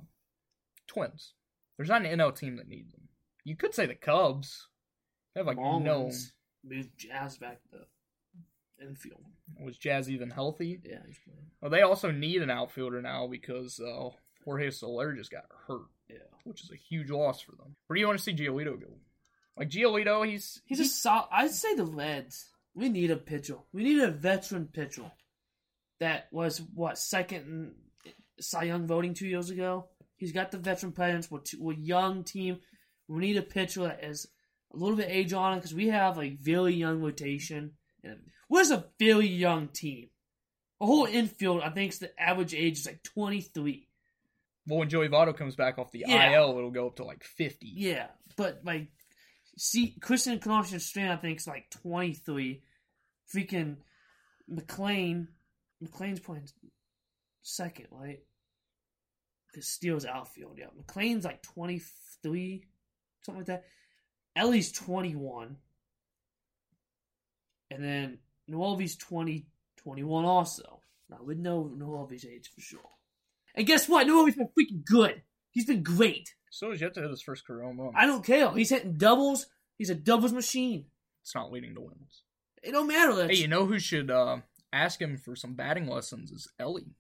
twins. 0.86 1.34
There's 1.76 1.88
not 1.88 2.04
an 2.04 2.18
NL 2.18 2.36
team 2.36 2.56
that 2.56 2.68
needs 2.68 2.92
them. 2.92 3.08
You 3.44 3.56
could 3.56 3.74
say 3.74 3.86
the 3.86 3.94
Cubs. 3.94 4.68
They 5.34 5.40
have 5.40 5.46
like 5.46 5.56
no. 5.56 5.62
Marlins 5.62 6.32
moved 6.64 6.90
Jazz 6.96 7.38
back 7.38 7.60
the 7.70 7.86
infield. 8.80 9.24
Was 9.60 9.76
Jazz 9.78 10.10
even 10.10 10.30
healthy? 10.30 10.80
Yeah, 10.84 10.98
he's 11.06 11.18
playing. 11.24 11.50
Well, 11.60 11.70
they 11.70 11.82
also 11.82 12.10
need 12.10 12.42
an 12.42 12.50
outfielder 12.50 13.02
now 13.02 13.26
because 13.26 13.78
uh, 13.80 14.10
Jorge 14.44 14.70
Soler 14.70 15.12
just 15.14 15.30
got 15.30 15.44
hurt, 15.66 15.86
Yeah. 16.08 16.16
which 16.44 16.62
is 16.62 16.70
a 16.70 16.76
huge 16.76 17.10
loss 17.10 17.40
for 17.40 17.52
them. 17.52 17.76
Where 17.86 17.94
do 17.96 18.00
you 18.00 18.06
want 18.06 18.18
to 18.18 18.24
see 18.24 18.34
Giolito 18.34 18.80
go? 18.80 18.98
Like 19.56 19.68
Giolito, 19.68 20.26
he's 20.26 20.62
He's 20.64 20.80
a 20.80 20.84
sol 20.86 21.28
I'd 21.30 21.50
say 21.50 21.74
the 21.74 21.84
Reds. 21.84 22.48
We 22.74 22.88
need 22.88 23.10
a 23.10 23.16
pitcher. 23.16 23.56
We 23.72 23.82
need 23.84 24.00
a 24.00 24.10
veteran 24.10 24.66
pitcher 24.72 25.10
that 25.98 26.28
was 26.32 26.62
what 26.74 26.98
second 26.98 27.44
in 27.46 28.12
Cy 28.40 28.62
Young 28.64 28.86
voting 28.86 29.12
two 29.12 29.26
years 29.26 29.50
ago. 29.50 29.88
He's 30.16 30.32
got 30.32 30.50
the 30.50 30.58
veteran 30.58 30.92
presence. 30.92 31.30
We're, 31.30 31.40
t- 31.40 31.58
we're 31.60 31.72
a 31.74 31.76
young 31.76 32.24
team. 32.24 32.60
We 33.08 33.20
need 33.20 33.36
a 33.36 33.42
pitcher 33.42 33.82
that 33.82 34.04
is 34.04 34.26
a 34.72 34.76
little 34.76 34.96
bit 34.96 35.08
age 35.10 35.32
on 35.32 35.54
it 35.54 35.56
because 35.56 35.74
we 35.74 35.88
have 35.88 36.18
a 36.18 36.30
very 36.36 36.74
young 36.74 37.02
rotation. 37.02 37.72
We're 38.48 38.72
a 38.74 38.84
very 38.98 39.26
young 39.28 39.68
team. 39.68 40.08
A 40.80 40.86
whole 40.86 41.04
infield, 41.06 41.62
I 41.62 41.70
think, 41.70 41.96
the 41.98 42.10
average 42.20 42.54
age 42.54 42.78
is 42.78 42.86
like 42.86 43.02
twenty 43.02 43.40
three. 43.42 43.88
well 44.66 44.78
when 44.78 44.88
Joey 44.88 45.08
Votto 45.08 45.36
comes 45.36 45.54
back 45.56 45.78
off 45.78 45.90
the 45.92 46.04
Yeah. 46.06 46.32
IL, 46.32 46.56
it'll 46.58 46.70
go 46.70 46.86
up 46.86 46.96
to 46.96 47.04
like 47.04 47.22
fifty. 47.24 47.70
Yeah, 47.74 48.06
but 48.36 48.60
like, 48.64 48.88
see, 49.58 49.94
Christian 50.00 50.34
Encarnacion-Strand, 50.34 51.12
I 51.12 51.16
think, 51.16 51.38
is 51.38 51.46
like 51.46 51.70
23. 51.70 52.62
Freaking 53.34 53.76
McLain, 54.50 55.28
McLain's 55.84 56.20
playing 56.20 56.48
second, 57.42 57.86
right? 57.90 58.20
Because 59.46 59.68
Steele's 59.68 60.06
outfield, 60.06 60.56
yeah. 60.58 60.66
McLain's 60.80 61.24
like 61.24 61.42
23, 61.42 62.64
something 63.22 63.40
like 63.40 63.46
that. 63.48 63.64
Ellie's 64.34 64.72
21. 64.72 65.56
And 67.70 67.82
then 67.84 68.18
Noelvi's 68.48 68.96
20, 68.96 69.46
21 69.78 70.24
also. 70.24 70.80
Now, 71.08 71.18
we 71.24 71.34
know 71.34 71.70
Noelvi's 71.74 72.24
age 72.24 72.50
for 72.54 72.60
sure. 72.60 72.80
And 73.54 73.66
guess 73.66 73.88
what? 73.88 74.06
Noelvi's 74.06 74.36
been 74.36 74.48
freaking 74.48 74.84
good. 74.84 75.22
He's 75.50 75.66
been 75.66 75.82
great. 75.82 76.34
So 76.50 76.70
he's 76.70 76.80
yet 76.80 76.94
to 76.94 77.00
hit 77.00 77.10
his 77.10 77.22
first 77.22 77.46
career 77.46 77.64
home 77.64 77.80
run. 77.80 77.92
I 77.96 78.06
don't 78.06 78.24
care. 78.24 78.50
He's 78.52 78.70
hitting 78.70 78.96
doubles. 78.96 79.46
He's 79.76 79.90
a 79.90 79.94
doubles 79.94 80.32
machine. 80.32 80.86
It's 81.22 81.34
not 81.34 81.52
leading 81.52 81.74
to 81.74 81.80
wins. 81.80 82.22
It 82.62 82.72
don't 82.72 82.86
matter. 82.88 83.14
That's, 83.14 83.30
Hey, 83.36 83.42
you 83.42 83.48
know 83.48 83.66
who 83.66 83.78
should 83.78 84.10
uh, 84.10 84.38
ask 84.72 85.00
him 85.00 85.16
for 85.16 85.34
some 85.36 85.54
batting 85.54 85.86
lessons 85.88 86.30
is 86.30 86.48
Ellie. 86.58 86.94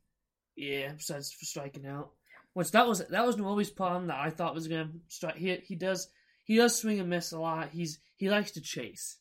yeah. 0.56 0.92
Besides 0.96 1.32
for 1.32 1.44
striking 1.44 1.86
out, 1.86 2.10
which 2.54 2.70
that 2.72 2.86
was 2.88 3.06
that 3.08 3.26
was 3.26 3.36
Noelvi's 3.36 3.70
problem 3.70 4.06
that 4.08 4.18
I 4.18 4.30
thought 4.30 4.54
was 4.54 4.68
gonna 4.68 4.90
strike. 5.08 5.36
He 5.36 5.54
he 5.56 5.74
does 5.76 6.08
he 6.44 6.56
does 6.56 6.76
swing 6.80 6.98
and 7.00 7.08
miss 7.10 7.32
a 7.32 7.38
lot. 7.38 7.70
He's 7.70 7.98
he 8.16 8.28
likes 8.30 8.52
to 8.52 8.60
chase. 8.60 9.18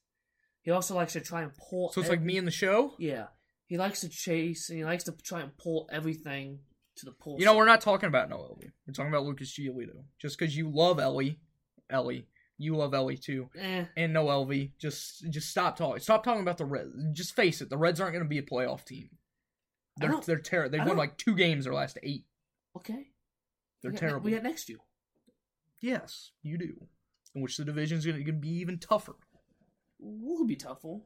He 0.62 0.72
also 0.72 0.96
likes 0.96 1.14
to 1.14 1.22
try 1.22 1.42
and 1.42 1.52
pull. 1.56 1.92
So 1.92 2.02
it's 2.02 2.10
like 2.10 2.22
me 2.22 2.38
in 2.38 2.46
the 2.46 2.52
show. 2.52 2.94
Yeah, 2.98 3.28
he 3.66 3.78
likes 3.78 4.02
to 4.02 4.10
chase 4.10 4.70
and 4.70 4.78
he 4.78 4.86
likes 4.86 5.04
to 5.06 5.12
try 5.24 5.42
and 5.42 5.56
pull 5.58 5.90
everything 5.92 6.60
to 6.98 7.06
the 7.06 7.12
pull. 7.12 7.40
You 7.40 7.46
know, 7.46 7.56
we're 7.56 7.66
not 7.66 7.82
talking 7.82 8.08
about 8.08 8.30
no 8.30 8.38
Ellie. 8.38 8.72
We're 8.86 8.94
talking 8.94 9.12
about 9.12 9.26
Lucas 9.26 9.58
Giolito. 9.58 10.04
Just 10.20 10.38
because 10.38 10.56
you 10.56 10.70
love 10.70 11.00
Ellie, 11.00 11.40
Ellie, 11.90 12.28
you 12.58 12.76
love 12.76 12.94
Ellie 12.94 13.18
too, 13.18 13.50
Eh, 13.58 13.86
and 13.96 14.14
no. 14.14 14.52
Just, 14.78 15.30
just 15.30 15.50
stop 15.50 15.78
talking. 15.78 16.02
Stop 16.02 16.24
talking 16.24 16.42
about 16.42 16.58
the 16.58 16.66
Reds. 16.66 16.94
Just 17.14 17.36
face 17.36 17.62
it. 17.62 17.70
The 17.70 17.78
Reds 17.78 18.02
aren't 18.02 18.14
going 18.14 18.26
to 18.26 18.30
be 18.30 18.38
a 18.38 18.44
playoff 18.44 18.86
team. 18.86 19.10
They're 19.98 20.20
they're 20.26 20.40
terrible. 20.40 20.78
They've 20.78 20.88
won 20.88 20.98
like 20.98 21.18
two 21.18 21.36
games 21.36 21.66
their 21.66 21.74
last 21.74 21.98
eight. 22.04 22.26
okay. 22.76 23.08
They're 23.82 23.92
we 23.92 23.96
got, 23.96 24.00
terrible. 24.00 24.26
We 24.26 24.32
got 24.32 24.44
next 24.44 24.68
year. 24.68 24.80
Yes, 25.82 26.32
you 26.44 26.58
do. 26.58 26.88
In 27.34 27.42
which 27.42 27.58
the 27.58 27.64
division's 27.64 28.06
going 28.06 28.26
to 28.26 28.34
be 28.34 28.50
even 28.60 28.78
tougher. 28.78 29.16
We'll 30.00 30.46
be 30.46 30.56
tougher. 30.56 30.98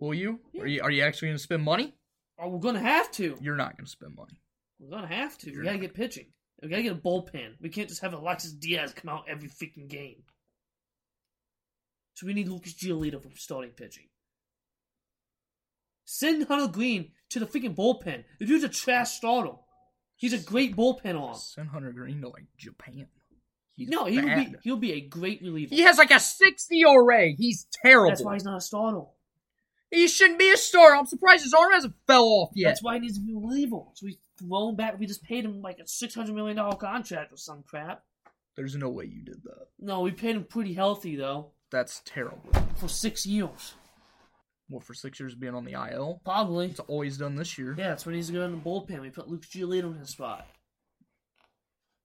Will 0.00 0.14
you? 0.14 0.40
Yeah. 0.52 0.62
Are 0.62 0.66
you? 0.66 0.82
Are 0.82 0.90
you 0.90 1.02
actually 1.02 1.28
going 1.28 1.38
to 1.38 1.42
spend 1.42 1.62
money? 1.62 1.94
Oh, 2.38 2.48
we're 2.48 2.58
gonna 2.58 2.80
have 2.80 3.10
to. 3.12 3.36
You're 3.40 3.56
not 3.56 3.76
going 3.76 3.84
to 3.84 3.90
spend 3.90 4.16
money. 4.16 4.40
We're 4.80 4.90
gonna 4.90 5.06
have 5.06 5.38
to. 5.38 5.50
You're 5.50 5.60
we 5.60 5.64
gotta 5.66 5.76
not. 5.76 5.82
get 5.82 5.94
pitching. 5.94 6.26
We 6.60 6.68
gotta 6.68 6.82
get 6.82 6.92
a 6.92 6.96
bullpen. 6.96 7.54
We 7.60 7.68
can't 7.68 7.88
just 7.88 8.02
have 8.02 8.12
Alexis 8.14 8.52
Diaz 8.52 8.92
come 8.94 9.08
out 9.14 9.24
every 9.28 9.48
freaking 9.48 9.88
game. 9.88 10.24
So 12.14 12.26
we 12.26 12.34
need 12.34 12.48
Lucas 12.48 12.74
Giolito 12.74 13.22
from 13.22 13.36
starting 13.36 13.70
pitching. 13.70 14.08
Send 16.04 16.46
Hunter 16.46 16.68
Greene 16.70 17.12
to 17.30 17.38
the 17.38 17.46
freaking 17.46 17.76
bullpen. 17.76 18.24
The 18.38 18.46
dude's 18.46 18.64
a 18.64 18.68
trash 18.68 19.12
starter. 19.12 19.52
He's 20.16 20.32
a 20.32 20.38
great 20.38 20.76
bullpen 20.76 21.20
arm. 21.20 21.36
Send 21.36 21.68
Hunter 21.68 21.92
Greene 21.92 22.20
to 22.20 22.28
like 22.28 22.46
Japan. 22.56 23.06
He's 23.82 23.90
No, 23.90 24.06
he 24.06 24.20
would 24.20 24.34
be, 24.34 24.54
he'll 24.62 24.76
be 24.76 24.92
a 24.92 25.00
great 25.00 25.42
reliever. 25.42 25.74
He 25.74 25.82
has 25.82 25.98
like 25.98 26.10
a 26.10 26.20
60 26.20 26.80
ERA. 26.80 27.30
He's 27.36 27.66
terrible. 27.72 28.10
That's 28.10 28.24
why 28.24 28.34
he's 28.34 28.44
not 28.44 28.56
a 28.56 28.60
starter. 28.60 29.02
He 29.90 30.08
shouldn't 30.08 30.38
be 30.38 30.50
a 30.50 30.56
starter. 30.56 30.96
I'm 30.96 31.06
surprised 31.06 31.44
his 31.44 31.52
arm 31.52 31.72
hasn't 31.72 31.94
fell 32.06 32.24
off 32.24 32.50
yet. 32.54 32.68
That's 32.70 32.82
why 32.82 32.94
he 32.94 33.00
needs 33.00 33.18
to 33.18 33.24
be 33.24 33.32
a 33.32 33.36
reliever. 33.36 33.80
So 33.94 34.06
we 34.06 34.18
throw 34.38 34.70
him 34.70 34.76
back. 34.76 34.98
We 34.98 35.06
just 35.06 35.22
paid 35.22 35.44
him 35.44 35.60
like 35.60 35.78
a 35.78 35.86
six 35.86 36.14
hundred 36.14 36.34
million 36.34 36.56
dollar 36.56 36.76
contract 36.76 37.32
or 37.32 37.36
some 37.36 37.62
crap. 37.62 38.02
There's 38.56 38.74
no 38.76 38.88
way 38.88 39.04
you 39.04 39.22
did 39.22 39.42
that. 39.44 39.68
No, 39.78 40.00
we 40.00 40.10
paid 40.10 40.36
him 40.36 40.44
pretty 40.44 40.74
healthy 40.74 41.16
though 41.16 41.52
That's 41.70 42.02
terrible. 42.04 42.50
for 42.76 42.88
six 42.88 43.26
years. 43.26 43.74
Well, 44.70 44.80
for 44.80 44.94
six 44.94 45.20
years 45.20 45.34
being 45.34 45.54
on 45.54 45.64
the 45.64 45.72
IL, 45.72 46.22
Probably. 46.24 46.66
it's 46.68 46.80
always 46.80 47.18
done 47.18 47.36
this 47.36 47.58
year. 47.58 47.74
Yeah, 47.76 47.88
that's 47.88 48.06
when 48.06 48.14
he's 48.14 48.30
going 48.30 48.50
to 48.50 48.56
the 48.56 48.62
bullpen. 48.62 49.00
We 49.02 49.10
put 49.10 49.28
Luke 49.28 49.42
Giolito 49.42 49.92
in 49.92 49.98
his 49.98 50.08
spot. 50.10 50.46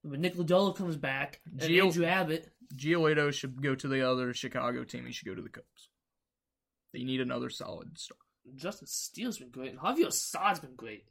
When 0.04 0.22
Nick 0.22 0.36
Lodolo 0.36 0.76
comes 0.76 0.96
back, 0.96 1.42
and 1.46 1.60
Gio- 1.60 1.88
Andrew 1.88 2.06
Abbott, 2.06 2.52
Giolito 2.76 3.34
should 3.34 3.62
go 3.62 3.76
to 3.76 3.88
the 3.88 4.10
other 4.10 4.34
Chicago 4.34 4.84
team. 4.84 5.06
He 5.06 5.12
should 5.12 5.28
go 5.28 5.36
to 5.36 5.42
the 5.42 5.50
Cubs. 5.50 5.90
They 6.94 7.04
need 7.04 7.22
another 7.22 7.50
solid 7.50 7.98
star. 7.98 8.18
Justin 8.56 8.88
Steele's 8.88 9.40
been 9.40 9.50
great, 9.50 9.72
and 9.72 9.80
Javier 9.80 10.08
Assad's 10.08 10.60
been 10.60 10.76
great. 10.76 11.06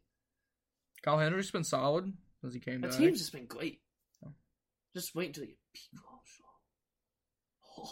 Kyle 1.02 1.18
Hendricks 1.18 1.50
been 1.50 1.64
solid 1.64 2.12
as 2.44 2.54
he 2.54 2.60
came 2.60 2.80
The 2.80 2.88
back. 2.88 2.96
team's 2.96 3.18
just 3.18 3.32
been 3.32 3.46
great. 3.46 3.80
Oh. 4.24 4.32
Just 4.94 5.14
wait 5.14 5.28
until 5.28 5.44
you 5.44 5.54
peak 5.72 6.00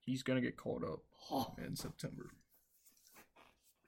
He's 0.00 0.22
gonna 0.22 0.40
get 0.40 0.56
called 0.56 0.84
up 0.84 1.00
oh. 1.30 1.54
in 1.66 1.76
September, 1.76 2.30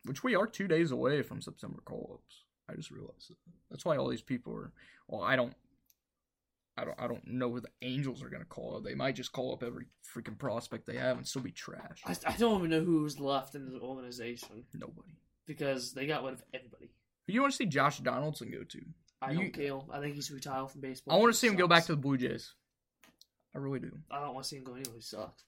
which 0.05 0.23
we 0.23 0.35
are 0.35 0.47
two 0.47 0.68
days 0.68 0.90
away 0.90 1.23
from 1.23 1.40
September 1.40 1.79
call-ups. 1.85 2.45
I 2.68 2.75
just 2.75 2.90
realized 2.90 3.31
that. 3.31 3.37
That's 3.71 3.85
why 3.85 3.97
all 3.97 4.09
these 4.09 4.23
people 4.23 4.55
are. 4.55 4.73
Well, 5.09 5.23
I 5.23 5.37
don't. 5.37 5.55
I 6.76 6.85
don't. 6.85 6.98
I 7.00 7.06
don't 7.06 7.26
know 7.26 7.50
who 7.50 7.61
the 7.61 7.68
Angels 7.82 8.22
are 8.22 8.30
gonna 8.30 8.44
call 8.46 8.76
up. 8.76 8.85
They 8.85 8.94
might 8.94 9.14
just 9.14 9.32
call 9.32 9.52
up 9.52 9.62
every 9.62 9.87
freaking 10.14 10.38
prospect 10.38 10.87
they 10.87 10.96
have 10.96 11.18
and 11.18 11.26
still 11.26 11.42
be 11.42 11.50
trash. 11.52 12.00
I, 12.06 12.16
I 12.26 12.37
don't 12.37 12.58
even 12.58 12.70
know 12.70 12.80
who's 12.82 13.20
left 13.20 13.54
in 13.54 13.70
the 13.70 13.78
organization. 13.80 14.64
Nobody. 14.74 15.14
because 15.46 15.92
they 15.92 16.06
got 16.06 16.24
rid 16.24 16.32
of 16.35 16.42
everybody. 16.54 16.87
Who 17.26 17.32
do 17.32 17.35
you 17.35 17.40
want 17.42 17.52
to 17.52 17.56
see 17.56 17.66
Josh 17.66 17.98
Donaldson 17.98 18.50
go 18.50 18.64
to? 18.64 18.80
I 19.20 19.32
You- 19.32 19.38
don't 19.38 19.52
care. 19.52 19.78
I 19.92 20.00
think 20.00 20.14
he's 20.14 20.30
retired 20.30 20.70
from 20.70 20.80
baseball. 20.80 21.14
I 21.14 21.20
want 21.20 21.32
to 21.32 21.38
see 21.38 21.46
him 21.46 21.56
go 21.56 21.68
back 21.68 21.85
to 21.85 21.92
the 21.92 22.00
Blue 22.00 22.16
Jays. 22.16 22.54
I 23.54 23.58
really 23.58 23.78
do. 23.80 23.92
I 24.11 24.20
don't 24.20 24.32
want 24.35 24.44
to 24.44 24.48
see 24.48 24.56
him 24.56 24.64
go 24.64 24.72
anywhere. 24.74 24.96
He 24.96 25.02
sucks. 25.02 25.44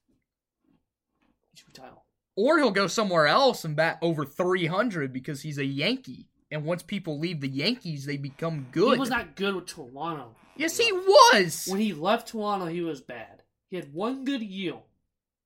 He 1.53 1.59
should 1.59 1.69
retire. 1.69 1.91
Or 2.37 2.59
he'll 2.59 2.71
go 2.71 2.87
somewhere 2.87 3.27
else 3.27 3.65
and 3.65 3.75
bat 3.77 3.99
over 4.03 4.25
300 4.27 5.13
because 5.13 5.41
he's 5.43 5.59
a 5.59 5.65
Yankee. 5.65 6.27
And 6.55 6.65
once 6.65 6.85
people 6.85 7.19
leave 7.19 7.41
the 7.41 7.49
Yankees, 7.49 8.07
they 8.07 8.17
become 8.17 8.69
good. 8.71 8.95
He 8.95 9.01
was 9.01 9.11
not 9.11 9.35
good 9.35 9.57
with 9.57 9.67
Toronto. 9.67 10.37
yes, 10.57 10.79
he 10.79 10.91
was. 10.93 11.67
When 11.69 11.81
he 11.81 11.93
left 11.93 12.29
Toronto, 12.29 12.67
he 12.67 12.81
was 12.81 13.01
bad. 13.01 13.43
He 13.71 13.77
had 13.77 13.93
one 13.93 14.25
good 14.25 14.41
year. 14.41 14.75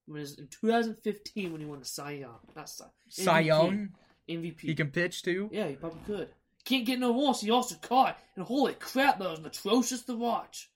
It 0.07 0.13
was 0.13 0.39
in 0.39 0.49
2015 0.49 1.51
when 1.51 1.61
he 1.63 1.67
won 1.67 1.79
the 1.79 1.87
Cy 1.87 2.11
Young. 2.13 2.39
Not 2.55 2.69
Cy. 2.69 2.85
Cy 3.09 3.41
Young, 3.41 3.89
MVP. 4.29 4.61
he 4.61 4.75
can 4.75 4.91
pitch 4.91 5.23
too. 5.23 5.49
Yeah, 5.51 5.69
he 5.69 5.77
probably 5.77 6.01
could. 6.05 6.29
Can't 6.67 6.85
get 6.85 6.99
no 6.99 7.13
worse. 7.13 7.41
He 7.41 7.51
also 7.51 7.77
caught. 7.77 8.19
And 8.37 8.45
holy 8.45 8.75
crap, 8.75 9.19
that 9.19 9.31
was 9.31 9.41
atrocious 9.41 10.03
to 10.03 10.15
watch. 10.15 10.71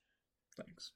Thanks. 0.57 0.91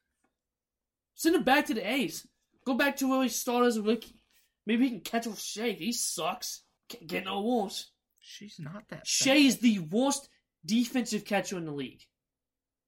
Send 1.14 1.36
him 1.36 1.44
back 1.44 1.68
to 1.68 1.76
the 1.76 1.88
A's. 1.88 2.26
Go 2.66 2.74
back 2.74 2.98
to 2.98 3.08
where 3.08 3.22
he 3.22 3.30
started 3.30 3.68
as 3.68 3.78
a 3.78 3.84
rookie. 3.84 4.20
Maybe 4.66 4.86
he 4.86 4.90
can 4.90 5.02
catch 5.02 5.28
with 5.28 5.40
Shea. 5.40 5.74
He 5.74 5.92
sucks. 5.92 6.64
Can't 6.90 7.06
get 7.06 7.26
no 7.26 7.42
worse. 7.42 7.92
She's 8.30 8.60
not 8.60 8.90
that. 8.90 9.08
Shea 9.08 9.46
is 9.46 9.60
the 9.60 9.80
worst 9.80 10.28
defensive 10.66 11.24
catcher 11.24 11.58
in 11.58 11.66
the 11.66 11.72
league. 11.72 12.02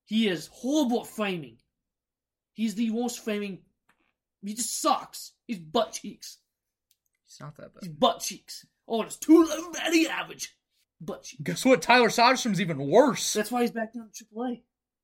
He 0.06 0.28
is 0.28 0.50
horrible 0.52 1.02
at 1.02 1.08
framing. 1.08 1.58
He's 2.52 2.76
the 2.76 2.90
worst 2.92 3.24
framing. 3.24 3.60
He 4.44 4.54
just 4.54 4.82
sucks. 4.82 5.32
He's 5.48 5.60
butt 5.60 5.94
cheeks. 5.94 6.40
He's 7.26 7.40
not 7.40 7.56
that 7.56 7.74
bad. 7.74 7.84
He's 7.84 7.92
butt 7.92 8.20
cheeks. 8.20 8.66
Oh, 8.86 9.02
it's 9.02 9.16
too 9.16 9.46
low 9.46 9.72
batting 9.72 10.08
average. 10.08 10.56
Butt 11.00 11.24
cheeks. 11.24 11.42
Guess 11.42 11.66
what? 11.66 11.82
Tyler 11.82 12.10
Soderstrom's 12.10 12.60
even 12.60 12.78
worse. 12.90 13.32
That's 13.32 13.52
why 13.52 13.62
he's 13.62 13.72
back 13.72 13.94
down 13.94 14.10
to 14.14 14.26
AAA. 14.26 14.62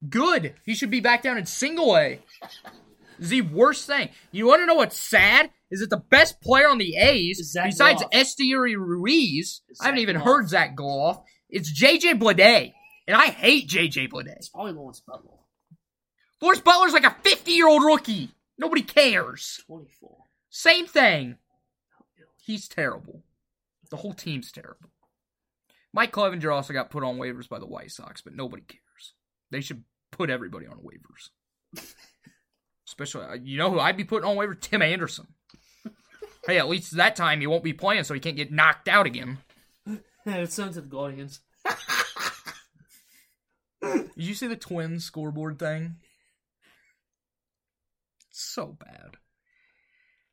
Good. 0.10 0.56
He 0.66 0.76
should 0.76 0.92
be 0.92 1.00
back 1.00 1.24
down 1.24 1.38
in 1.38 1.46
single 1.46 1.96
A. 1.96 2.20
Is 3.20 3.30
the 3.30 3.42
worst 3.42 3.86
thing. 3.88 4.10
You 4.32 4.48
want 4.48 4.62
to 4.62 4.66
know 4.66 4.76
what's 4.76 4.98
sad? 4.98 5.50
Is 5.72 5.80
that 5.80 5.90
the 5.90 5.98
best 5.98 6.42
player 6.42 6.68
on 6.70 6.78
the 6.78 6.96
A's, 6.96 7.42
Zach 7.52 7.68
besides 7.72 8.02
Goff. 8.02 8.12
Ruiz, 8.78 9.62
Is 9.70 9.80
I 9.82 9.86
haven't 9.86 10.00
even 10.00 10.18
Goff. 10.18 10.26
heard 10.26 10.50
Zach 10.50 10.76
Goff. 10.76 11.22
It's 11.50 11.72
JJ 11.72 12.20
Bleday. 12.20 12.74
And 13.08 13.16
I 13.16 13.28
hate 13.28 13.70
JJ 13.70 14.10
Bleday. 14.12 14.36
It's 14.36 14.50
probably 14.50 14.74
Lawrence 14.74 15.02
Butler. 15.02 15.32
Forrest 16.40 16.64
Butler's 16.64 16.94
like 16.94 17.06
a 17.06 17.16
50 17.24 17.52
year 17.52 17.68
old 17.68 17.84
rookie. 17.84 18.32
Nobody 18.58 18.82
cares. 18.82 19.62
24. 19.68 20.18
Same 20.50 20.88
thing. 20.88 21.38
Oh, 22.00 22.24
He's 22.44 22.68
terrible. 22.68 23.24
The 23.90 23.98
whole 23.98 24.14
team's 24.14 24.52
terrible. 24.52 24.90
Mike 25.94 26.12
Clevinger 26.12 26.54
also 26.54 26.74
got 26.74 26.90
put 26.90 27.04
on 27.04 27.18
waivers 27.18 27.48
by 27.48 27.60
the 27.60 27.66
White 27.68 27.92
Sox, 27.92 28.22
but 28.22 28.36
nobody 28.36 28.64
cares. 28.64 29.14
They 29.52 29.62
should 29.62 29.84
put 30.12 30.30
everybody 30.30 30.68
on 30.68 30.80
waivers. 30.80 31.30
Especially, 32.88 33.26
uh, 33.26 33.34
you 33.34 33.58
know 33.58 33.72
who 33.72 33.80
I'd 33.80 33.98
be 33.98 34.04
putting 34.04 34.30
on 34.30 34.36
waivers? 34.36 34.62
Tim 34.62 34.82
Anderson. 34.82 35.28
hey, 36.48 36.60
at 36.60 36.70
least 36.70 36.96
that 36.98 37.16
time 37.16 37.40
he 37.40 37.48
won't 37.48 37.64
be 37.64 37.74
playing, 37.74 38.04
so 38.04 38.14
he 38.14 38.20
can't 38.20 38.36
get 38.36 38.52
knocked 38.52 38.88
out 38.88 39.06
again. 39.06 39.40
it's 40.26 40.54
sent 40.54 40.74
to 40.74 40.82
the 40.82 40.88
Guardians. 40.88 41.40
Did 43.82 44.10
you 44.16 44.34
see 44.34 44.48
the 44.48 44.56
Twins 44.56 45.04
scoreboard 45.04 45.60
thing? 45.60 45.96
So 48.32 48.68
bad. 48.68 49.18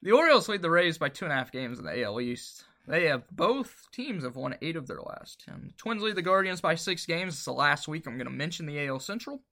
The 0.03 0.13
Orioles 0.13 0.49
lead 0.49 0.63
the 0.63 0.71
Rays 0.71 0.99
by 0.99 1.09
two 1.09 1.25
and 1.25 1.33
a 1.33 1.37
half 1.37 1.53
games 1.53 1.79
in 1.79 1.85
the 1.85 2.03
AL 2.03 2.21
East. 2.21 2.65
They 2.89 3.07
have 3.07 3.23
both 3.31 3.87
teams 3.93 4.25
have 4.25 4.35
won 4.35 4.57
eight 4.61 4.77
of 4.77 4.89
their 4.89 5.01
last 5.01 5.45
ten. 5.45 5.69
The 5.69 5.73
Twins 5.77 6.03
lead 6.03 6.17
the 6.17 6.23
Guardians 6.23 6.61
by 6.61 6.75
six 6.75 7.07
games. 7.07 7.35
It's 7.35 7.45
the 7.45 7.53
last 7.53 7.87
week 7.87 8.07
I'm 8.07 8.17
going 8.17 8.27
to 8.27 8.33
mention 8.33 8.67
the 8.67 8.87
AL 8.87 9.01
Central. 9.01 9.43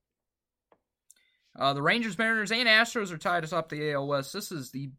Uh, 1.59 1.73
the 1.75 1.83
Rangers, 1.83 2.17
Mariners, 2.17 2.53
and 2.53 2.69
Astros 2.69 3.13
are 3.13 3.19
tied 3.19 3.45
atop 3.45 3.69
the 3.69 3.93
AL 3.93 4.07
West. 4.07 4.33
This 4.33 4.53
is 4.53 4.71
the 4.71 4.91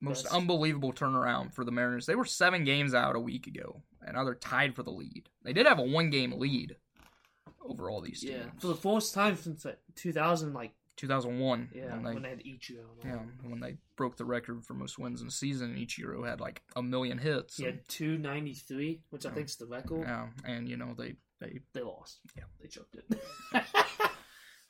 most 0.00 0.24
Best. 0.24 0.34
unbelievable 0.34 0.92
turnaround 0.92 1.52
for 1.52 1.64
the 1.64 1.70
Mariners. 1.72 2.06
They 2.06 2.14
were 2.14 2.24
seven 2.24 2.64
games 2.64 2.94
out 2.94 3.16
a 3.16 3.20
week 3.20 3.46
ago, 3.46 3.82
and 4.04 4.16
now 4.16 4.24
they're 4.24 4.34
tied 4.34 4.74
for 4.74 4.82
the 4.82 4.90
lead. 4.90 5.28
They 5.42 5.52
did 5.52 5.66
have 5.66 5.78
a 5.78 5.82
one-game 5.82 6.32
lead 6.38 6.76
over 7.62 7.90
all 7.90 8.00
these 8.00 8.20
teams. 8.20 8.32
Yeah. 8.32 8.44
For 8.60 8.68
the 8.68 8.74
first 8.74 9.12
time 9.14 9.36
since 9.36 9.64
like, 9.64 9.78
2000, 9.94 10.52
like, 10.54 10.72
2001. 10.96 11.68
yeah, 11.74 11.92
when 11.92 12.02
when 12.02 12.14
they, 12.14 12.20
they 12.22 12.28
had 12.30 12.38
Ichiro. 12.40 12.78
and 13.02 13.12
all 13.12 13.20
yeah, 13.44 13.50
when 13.50 13.60
they 13.60 13.76
broke 13.96 14.16
the 14.16 14.24
record 14.24 14.64
for 14.64 14.72
most 14.72 14.98
wins 14.98 15.20
in 15.20 15.28
a 15.28 15.30
season. 15.30 15.74
Ichiro 15.76 16.26
had 16.26 16.40
like 16.40 16.62
a 16.74 16.82
million 16.82 17.18
hits. 17.18 17.58
He 17.58 17.64
had 17.64 17.86
293, 17.88 19.02
which 19.10 19.26
I 19.26 19.30
think 19.30 19.48
is 19.48 19.56
the 19.56 19.66
record. 19.66 20.02
yeah, 20.06 20.28
and 20.46 20.66
you 20.68 20.78
know 20.78 20.94
they 20.96 21.16
they 21.40 21.60
They 21.74 21.82
lost. 21.82 22.20
Yeah. 22.34 22.44
They 22.62 22.68
choked 22.68 22.96
it. 22.96 23.20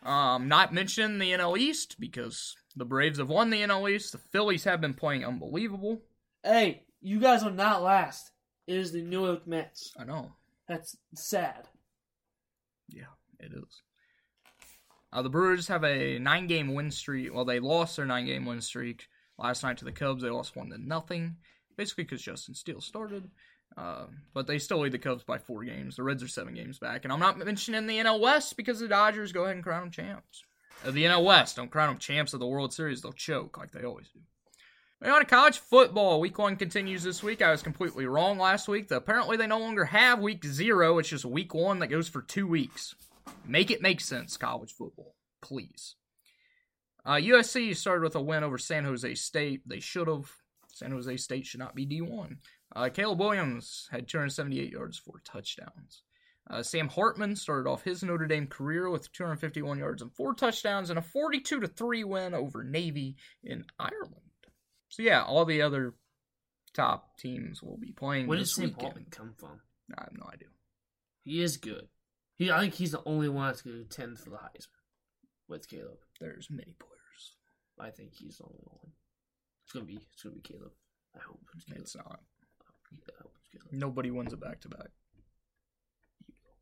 um 0.07 0.49
not 0.49 0.73
mentioning 0.73 1.19
the 1.19 1.33
NL 1.33 1.59
East 1.59 1.97
because 1.99 2.55
the 2.77 2.85
Braves 2.85 3.19
have 3.19 3.29
won 3.29 3.51
the 3.51 3.63
NL 3.63 3.91
East. 3.91 4.13
The 4.13 4.19
Phillies 4.19 4.65
have 4.65 4.81
been 4.81 4.95
playing 4.95 5.25
unbelievable. 5.25 6.03
hey, 6.43 6.85
you 7.01 7.21
guys 7.21 7.43
are 7.43 7.51
not 7.51 7.83
last. 7.83 8.31
It 8.67 8.77
is 8.77 8.93
the 8.93 9.03
New 9.03 9.27
York 9.27 9.47
Mets. 9.47 9.93
I 9.99 10.05
know. 10.05 10.33
That's 10.69 10.97
sad. 11.15 11.69
Yeah, 12.89 13.13
it 13.39 13.53
is. 13.53 13.83
Uh, 15.13 15.23
the 15.23 15.29
Brewers 15.31 15.69
have 15.69 15.85
a 15.85 16.19
nine-game 16.19 16.75
win 16.75 16.91
streak. 16.91 17.33
Well, 17.33 17.45
they 17.45 17.61
lost 17.61 17.97
their 17.97 18.07
nine-game 18.07 18.45
win 18.45 18.61
streak 18.61 19.07
last 19.39 19.63
night 19.63 19.79
to 19.79 19.85
the 19.85 19.93
Cubs. 19.93 20.23
They 20.23 20.31
lost 20.31 20.57
one 20.57 20.71
to 20.71 20.79
nothing, 20.79 21.37
basically 21.77 22.05
because 22.05 22.23
Justin 22.23 22.55
Steele 22.55 22.81
started. 22.81 23.31
Uh, 23.77 24.07
but 24.33 24.47
they 24.47 24.59
still 24.59 24.81
lead 24.81 24.93
the 24.93 24.99
Cubs 24.99 25.23
by 25.23 25.39
four 25.39 25.65
games. 25.65 25.97
The 25.97 26.03
Reds 26.03 26.23
are 26.23 26.29
seven 26.29 26.55
games 26.55 26.79
back, 26.79 27.05
and 27.05 27.13
I'm 27.13 27.21
not 27.21 27.39
mentioning 27.39 27.87
the 27.87 27.99
NL 27.99 28.21
West 28.21 28.57
because 28.57 28.81
the 28.81 28.89
Dodgers 28.89 29.33
go 29.33 29.45
ahead 29.45 29.57
and 29.57 29.65
crown 29.65 29.83
them 29.83 29.91
champs. 29.91 30.45
Uh, 30.85 30.91
the 30.91 31.05
NL 31.05 31.25
West 31.25 31.57
don't 31.57 31.71
crown 31.71 31.89
them 31.89 31.99
champs 31.99 32.33
of 32.33 32.41
the 32.41 32.47
World 32.47 32.73
Series; 32.73 33.03
they'll 33.03 33.13
choke 33.13 33.59
like 33.59 33.73
they 33.73 33.85
always 33.85 34.09
do. 34.09 34.21
Moving 35.01 35.15
on 35.15 35.21
to 35.21 35.27
college 35.27 35.59
football, 35.59 36.21
week 36.21 36.39
one 36.39 36.57
continues 36.57 37.03
this 37.03 37.23
week. 37.23 37.43
I 37.43 37.51
was 37.51 37.63
completely 37.63 38.07
wrong 38.07 38.39
last 38.39 38.67
week. 38.67 38.91
Apparently, 38.91 39.37
they 39.37 39.47
no 39.47 39.59
longer 39.59 39.85
have 39.85 40.21
week 40.21 40.43
zero. 40.45 40.99
It's 40.99 41.11
just 41.11 41.27
week 41.27 41.53
one 41.53 41.81
that 41.81 41.89
goes 41.89 42.09
for 42.09 42.23
two 42.23 42.47
weeks. 42.47 42.95
Make 43.45 43.71
it 43.71 43.83
make 43.83 44.01
sense, 44.01 44.39
college 44.39 44.73
football, 44.73 45.15
please. 45.43 45.97
Uh, 47.05 47.17
USC 47.17 47.77
started 47.77 48.03
with 48.03 48.17
a 48.17 48.21
win 48.21 48.43
over 48.43 48.57
San 48.59 48.85
Jose 48.85 49.15
State. 49.17 49.63
They 49.67 49.81
should 49.81 50.09
have. 50.09 50.33
San 50.77 50.91
Jose 50.91 51.17
State 51.17 51.47
should 51.47 51.61
not 51.61 51.75
be 51.75 51.87
D1. 51.87 52.37
Uh, 52.75 52.91
Caleb 52.91 53.19
Williams 53.19 53.89
had 53.91 54.09
278 54.09 54.71
yards, 54.71 54.99
four 54.99 55.23
touchdowns. 55.25 56.03
Uh, 56.51 56.63
Sam 56.63 56.89
Hartman 56.89 57.35
started 57.35 57.69
off 57.69 57.83
his 57.83 58.03
Notre 58.03 58.27
Dame 58.27 58.47
career 58.47 58.91
with 58.91 59.11
251 59.13 59.79
yards 59.79 60.03
and 60.03 60.13
four 60.15 60.35
touchdowns 60.35 60.91
and 60.91 60.99
a 60.99 61.03
42 61.03 61.61
to 61.61 61.67
3 61.67 62.05
win 62.05 62.35
over 62.35 62.63
Navy 62.63 63.17
in 63.43 63.65
Ireland. 63.79 64.13
So, 64.89 65.03
yeah, 65.03 65.23
all 65.23 65.47
the 65.47 65.63
other 65.63 65.95
top 66.75 67.17
teams 67.19 67.63
will 67.63 67.79
be 67.79 67.93
playing 67.93 68.27
Where 68.27 68.39
did 68.39 68.47
Sam 68.47 68.67
weekend. 68.67 68.83
Hartman 68.83 69.07
come 69.11 69.35
from? 69.39 69.61
I 69.99 70.03
have 70.05 70.13
no 70.13 70.27
idea. 70.33 70.49
He 71.25 71.43
is 71.43 71.57
good. 71.57 71.89
He, 72.37 72.51
I 72.51 72.61
think 72.61 72.75
he's 72.75 72.93
the 72.93 73.03
only 73.07 73.31
one 73.31 73.47
that's 73.47 73.63
going 73.63 73.77
to 73.77 73.83
contend 73.83 74.19
for 74.19 74.31
the 74.31 74.37
Heisman 74.37 74.85
with 75.49 75.69
Caleb. 75.69 75.99
There's 76.21 76.49
many 76.51 76.75
players. 76.79 77.37
I 77.81 77.91
think 77.91 78.13
he's 78.15 78.37
the 78.37 78.45
only 78.45 78.63
one. 78.65 78.93
It's 79.67 79.73
gonna 79.73 79.85
be. 79.85 79.99
It's 80.13 80.23
gonna 80.23 80.37
be 80.37 80.41
Caleb. 80.43 80.71
I 81.17 81.19
hope 81.19 81.41
it's 81.57 81.65
Caleb. 81.65 81.83
It's 81.83 81.97
not. 81.97 82.07
I 82.07 83.13
hope 83.21 83.33
it's 83.41 83.49
Caleb. 83.51 83.73
Nobody 83.73 84.13
wins 84.13 84.33
a 84.33 84.37
back 84.37 84.61
to 84.61 84.69
back. 84.69 84.91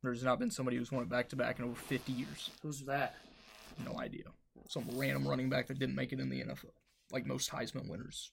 There's 0.02 0.24
not 0.24 0.38
been 0.38 0.50
somebody 0.50 0.78
who's 0.78 0.90
won 0.90 1.02
a 1.02 1.06
back 1.06 1.28
to 1.30 1.36
back 1.36 1.58
in 1.58 1.66
over 1.66 1.74
50 1.74 2.12
years. 2.12 2.50
Who's 2.62 2.80
that? 2.84 3.16
No 3.84 3.98
idea. 3.98 4.24
Some 4.68 4.86
random 4.94 5.28
running 5.28 5.50
back 5.50 5.66
that 5.66 5.78
didn't 5.78 5.94
make 5.94 6.12
it 6.12 6.20
in 6.20 6.30
the 6.30 6.40
NFL, 6.40 6.72
like 7.12 7.26
most 7.26 7.50
Heisman 7.50 7.90
winners. 7.90 8.30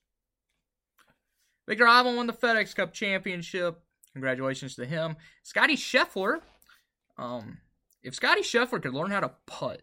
Viktor 1.67 1.85
Hovland 1.85 2.15
won 2.15 2.27
the 2.27 2.33
FedEx 2.33 2.73
Cup 2.73 2.93
championship. 2.93 3.81
Congratulations 4.13 4.75
to 4.75 4.85
him. 4.85 5.17
Scotty 5.43 5.75
Scheffler. 5.75 6.39
Um, 7.17 7.57
if 8.03 8.15
Scotty 8.15 8.41
Scheffler 8.41 8.81
could 8.81 8.93
learn 8.93 9.11
how 9.11 9.19
to 9.19 9.31
putt, 9.45 9.81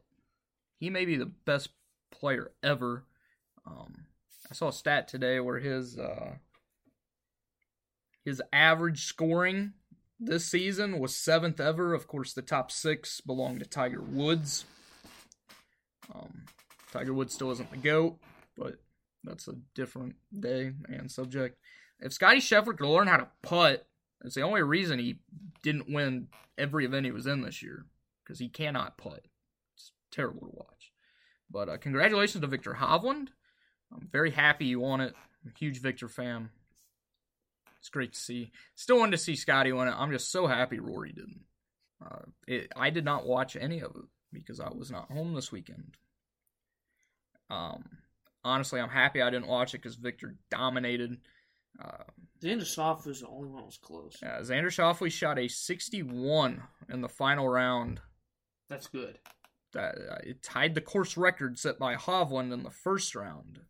he 0.79 0.89
may 0.89 1.05
be 1.05 1.17
the 1.17 1.27
best 1.27 1.71
player 2.11 2.53
ever. 2.63 3.05
Um, 3.67 4.07
I 4.51 4.55
saw 4.55 4.69
a 4.69 4.73
stat 4.73 5.09
today 5.09 5.41
where 5.41 5.59
his 5.59 5.99
uh, 5.99 6.37
his 8.25 8.43
average 8.53 9.05
scoring 9.05 9.73
this 10.19 10.47
season 10.47 10.99
was 10.99 11.15
seventh 11.15 11.61
ever. 11.61 11.95
Of 11.95 12.07
course, 12.07 12.33
the 12.33 12.43
top 12.43 12.71
six 12.71 13.21
belong 13.21 13.59
to 13.59 13.67
Tiger 13.67 14.01
Woods. 14.03 14.65
Um, 16.15 16.45
Tiger 16.93 17.13
Woods 17.13 17.35
still 17.35 17.51
isn't 17.51 17.71
the 17.71 17.77
GOAT, 17.77 18.19
but 18.57 18.77
that's 19.25 19.49
a 19.49 19.55
different 19.75 20.17
day 20.39 20.73
and 20.89 21.11
subject. 21.11 21.59
If 22.01 22.13
Scotty 22.13 22.39
Scheffler 22.39 22.77
could 22.77 22.89
learn 22.89 23.09
how 23.09 23.19
to 23.19 23.29
putt, 23.43 23.87
it's 24.25 24.35
the 24.35 24.43
only 24.43 24.63
reason 24.63 24.99
he 24.99 25.21
didn't 25.63 25.93
win 25.93 26.29
every 26.57 26.85
event 26.85 27.07
he 27.07 27.13
was 27.13 27.27
in 27.27 27.43
this 27.43 27.63
year 27.63 27.87
because 28.25 28.39
he 28.39 28.49
cannot 28.49 28.97
putt. 28.97 29.27
It's 29.75 29.93
terrible 30.11 30.41
to 30.41 30.53
watch. 30.53 30.93
But 31.51 31.69
uh, 31.69 31.77
congratulations 31.79 32.41
to 32.41 32.47
Viktor 32.47 32.77
Hovland. 32.81 33.29
I'm 33.93 34.09
very 34.11 34.31
happy 34.31 34.67
you 34.67 34.81
won 34.81 35.01
it. 35.01 35.15
I'm 35.45 35.53
a 35.55 35.59
huge 35.59 35.81
Viktor 35.81 36.09
fan. 36.09 36.51
It's 37.79 37.89
great 37.89 38.13
to 38.13 38.19
see. 38.19 38.51
Still 38.75 38.99
wanted 38.99 39.13
to 39.13 39.19
see 39.19 39.37
Scotty 39.37 39.73
win 39.73 39.89
it. 39.89 39.95
I'm 39.97 40.11
just 40.11 40.31
so 40.31 40.47
happy 40.47 40.79
Rory 40.79 41.13
didn't. 41.13 41.41
Uh, 42.05 42.23
it, 42.47 42.73
I 42.77 42.91
did 42.91 43.05
not 43.05 43.27
watch 43.27 43.57
any 43.57 43.81
of 43.81 43.93
it 43.97 44.05
because 44.33 44.61
I 44.61 44.71
was 44.71 44.91
not 44.91 45.11
home 45.11 45.35
this 45.35 45.51
weekend. 45.53 45.97
Um, 47.51 47.85
honestly, 48.45 48.81
I'm 48.81 48.89
happy 48.89 49.23
I 49.23 49.31
didn't 49.31 49.49
watch 49.49 49.75
it 49.75 49.79
because 49.79 49.97
Viktor 49.97 50.37
dominated. 50.51 51.19
Uh, 51.83 52.05
Xander 52.43 52.63
Schauffele 52.63 53.07
was 53.07 53.21
the 53.21 53.29
only 53.29 53.49
one 53.49 53.59
that 53.63 53.67
was 53.67 53.79
close. 53.79 54.17
uh, 54.23 54.41
Xander 54.41 54.67
Schauffele 54.67 55.11
shot 55.11 55.39
a 55.39 55.49
61 55.49 56.63
in 56.93 57.01
the 57.01 57.09
final 57.09 57.49
round. 57.49 58.01
That's 58.69 58.87
good. 58.87 59.19
That 59.73 59.95
uh, 59.97 60.19
it 60.25 60.43
tied 60.43 60.75
the 60.75 60.81
course 60.81 61.17
record 61.17 61.59
set 61.59 61.79
by 61.79 61.95
Hovland 61.95 62.53
in 62.53 62.63
the 62.63 62.71
first 62.71 63.15
round, 63.15 63.61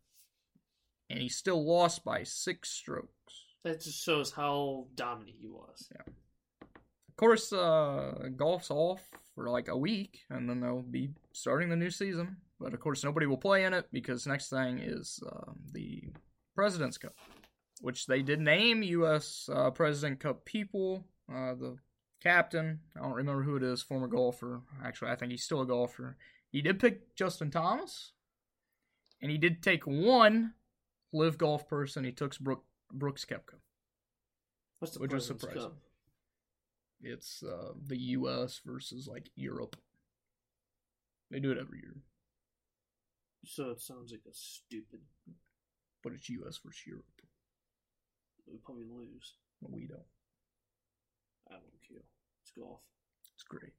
and 1.10 1.20
he 1.20 1.28
still 1.28 1.64
lost 1.64 2.04
by 2.04 2.22
six 2.22 2.70
strokes. 2.70 3.44
That 3.64 3.80
just 3.80 4.02
shows 4.02 4.32
how 4.32 4.86
dominant 4.94 5.36
he 5.40 5.48
was. 5.48 5.88
Yeah. 5.94 6.12
Of 6.62 7.16
course, 7.16 7.52
uh, 7.52 8.28
golf's 8.36 8.70
off 8.70 9.02
for 9.34 9.50
like 9.50 9.68
a 9.68 9.76
week, 9.76 10.20
and 10.30 10.48
then 10.48 10.60
they'll 10.60 10.82
be 10.82 11.10
starting 11.32 11.68
the 11.68 11.76
new 11.76 11.90
season. 11.90 12.36
But 12.60 12.74
of 12.74 12.80
course, 12.80 13.04
nobody 13.04 13.26
will 13.26 13.36
play 13.36 13.64
in 13.64 13.74
it 13.74 13.86
because 13.92 14.26
next 14.26 14.50
thing 14.50 14.78
is 14.78 15.20
uh, 15.26 15.52
the 15.72 16.04
President's 16.54 16.98
Cup, 16.98 17.14
which 17.80 18.06
they 18.06 18.22
did 18.22 18.40
name 18.40 18.82
U.S. 18.82 19.48
Uh, 19.52 19.70
President 19.70 20.20
Cup 20.20 20.44
people. 20.44 21.04
Uh, 21.32 21.54
the 21.54 21.76
captain, 22.22 22.80
I 22.96 23.00
don't 23.02 23.12
remember 23.12 23.42
who 23.42 23.56
it 23.56 23.62
is, 23.62 23.82
former 23.82 24.08
golfer. 24.08 24.62
Actually, 24.84 25.10
I 25.10 25.16
think 25.16 25.30
he's 25.30 25.44
still 25.44 25.60
a 25.60 25.66
golfer. 25.66 26.16
He 26.50 26.62
did 26.62 26.80
pick 26.80 27.14
Justin 27.14 27.50
Thomas, 27.50 28.12
and 29.20 29.30
he 29.30 29.38
did 29.38 29.62
take 29.62 29.86
one 29.86 30.54
live 31.12 31.38
golf 31.38 31.68
person. 31.68 32.04
He 32.04 32.12
took 32.12 32.38
Brook, 32.38 32.64
Brooks 32.92 33.24
Koepka. 33.24 33.58
What's 34.78 34.94
the 34.94 35.00
Which 35.00 35.12
was 35.12 35.26
President's 35.26 35.42
surprising. 35.42 35.70
Cup? 35.70 35.78
It's 37.00 37.42
uh, 37.42 37.72
the 37.86 37.96
U.S. 37.98 38.60
versus 38.64 39.06
like 39.06 39.28
Europe. 39.36 39.76
They 41.30 41.40
do 41.40 41.50
it 41.52 41.58
every 41.58 41.78
year, 41.78 41.96
So 43.44 43.70
it 43.70 43.80
sounds 43.80 44.10
like 44.12 44.22
a 44.28 44.32
stupid. 44.32 45.00
but 46.02 46.12
it's 46.12 46.28
U.S. 46.30 46.58
versus 46.64 46.82
Europe. 46.86 47.04
We'll 48.46 48.60
probably 48.64 48.84
lose. 48.84 49.34
But 49.60 49.72
we 49.72 49.86
don't. 49.86 50.00
I 51.50 51.54
don't 51.54 51.82
care. 51.86 52.04
It's 52.42 52.50
golf. 52.58 52.80
It's 53.34 53.42
great. 53.44 53.72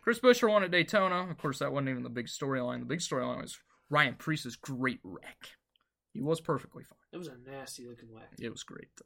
Chris 0.00 0.20
Buescher 0.20 0.48
won 0.50 0.64
at 0.64 0.70
Daytona. 0.70 1.30
Of 1.30 1.36
course, 1.38 1.58
that 1.58 1.72
wasn't 1.72 1.90
even 1.90 2.02
the 2.02 2.08
big 2.10 2.26
storyline. 2.26 2.80
The 2.80 2.86
big 2.86 3.00
storyline 3.00 3.42
was 3.42 3.58
Ryan 3.90 4.14
Preece's 4.14 4.56
great 4.56 5.00
wreck. 5.04 5.48
He 6.14 6.22
was 6.22 6.40
perfectly 6.40 6.84
fine. 6.84 6.96
It 7.12 7.18
was 7.18 7.26
a 7.26 7.36
nasty 7.44 7.86
looking 7.86 8.14
whack. 8.14 8.30
It 8.40 8.50
was 8.50 8.62
great 8.62 8.88
though. 8.96 9.04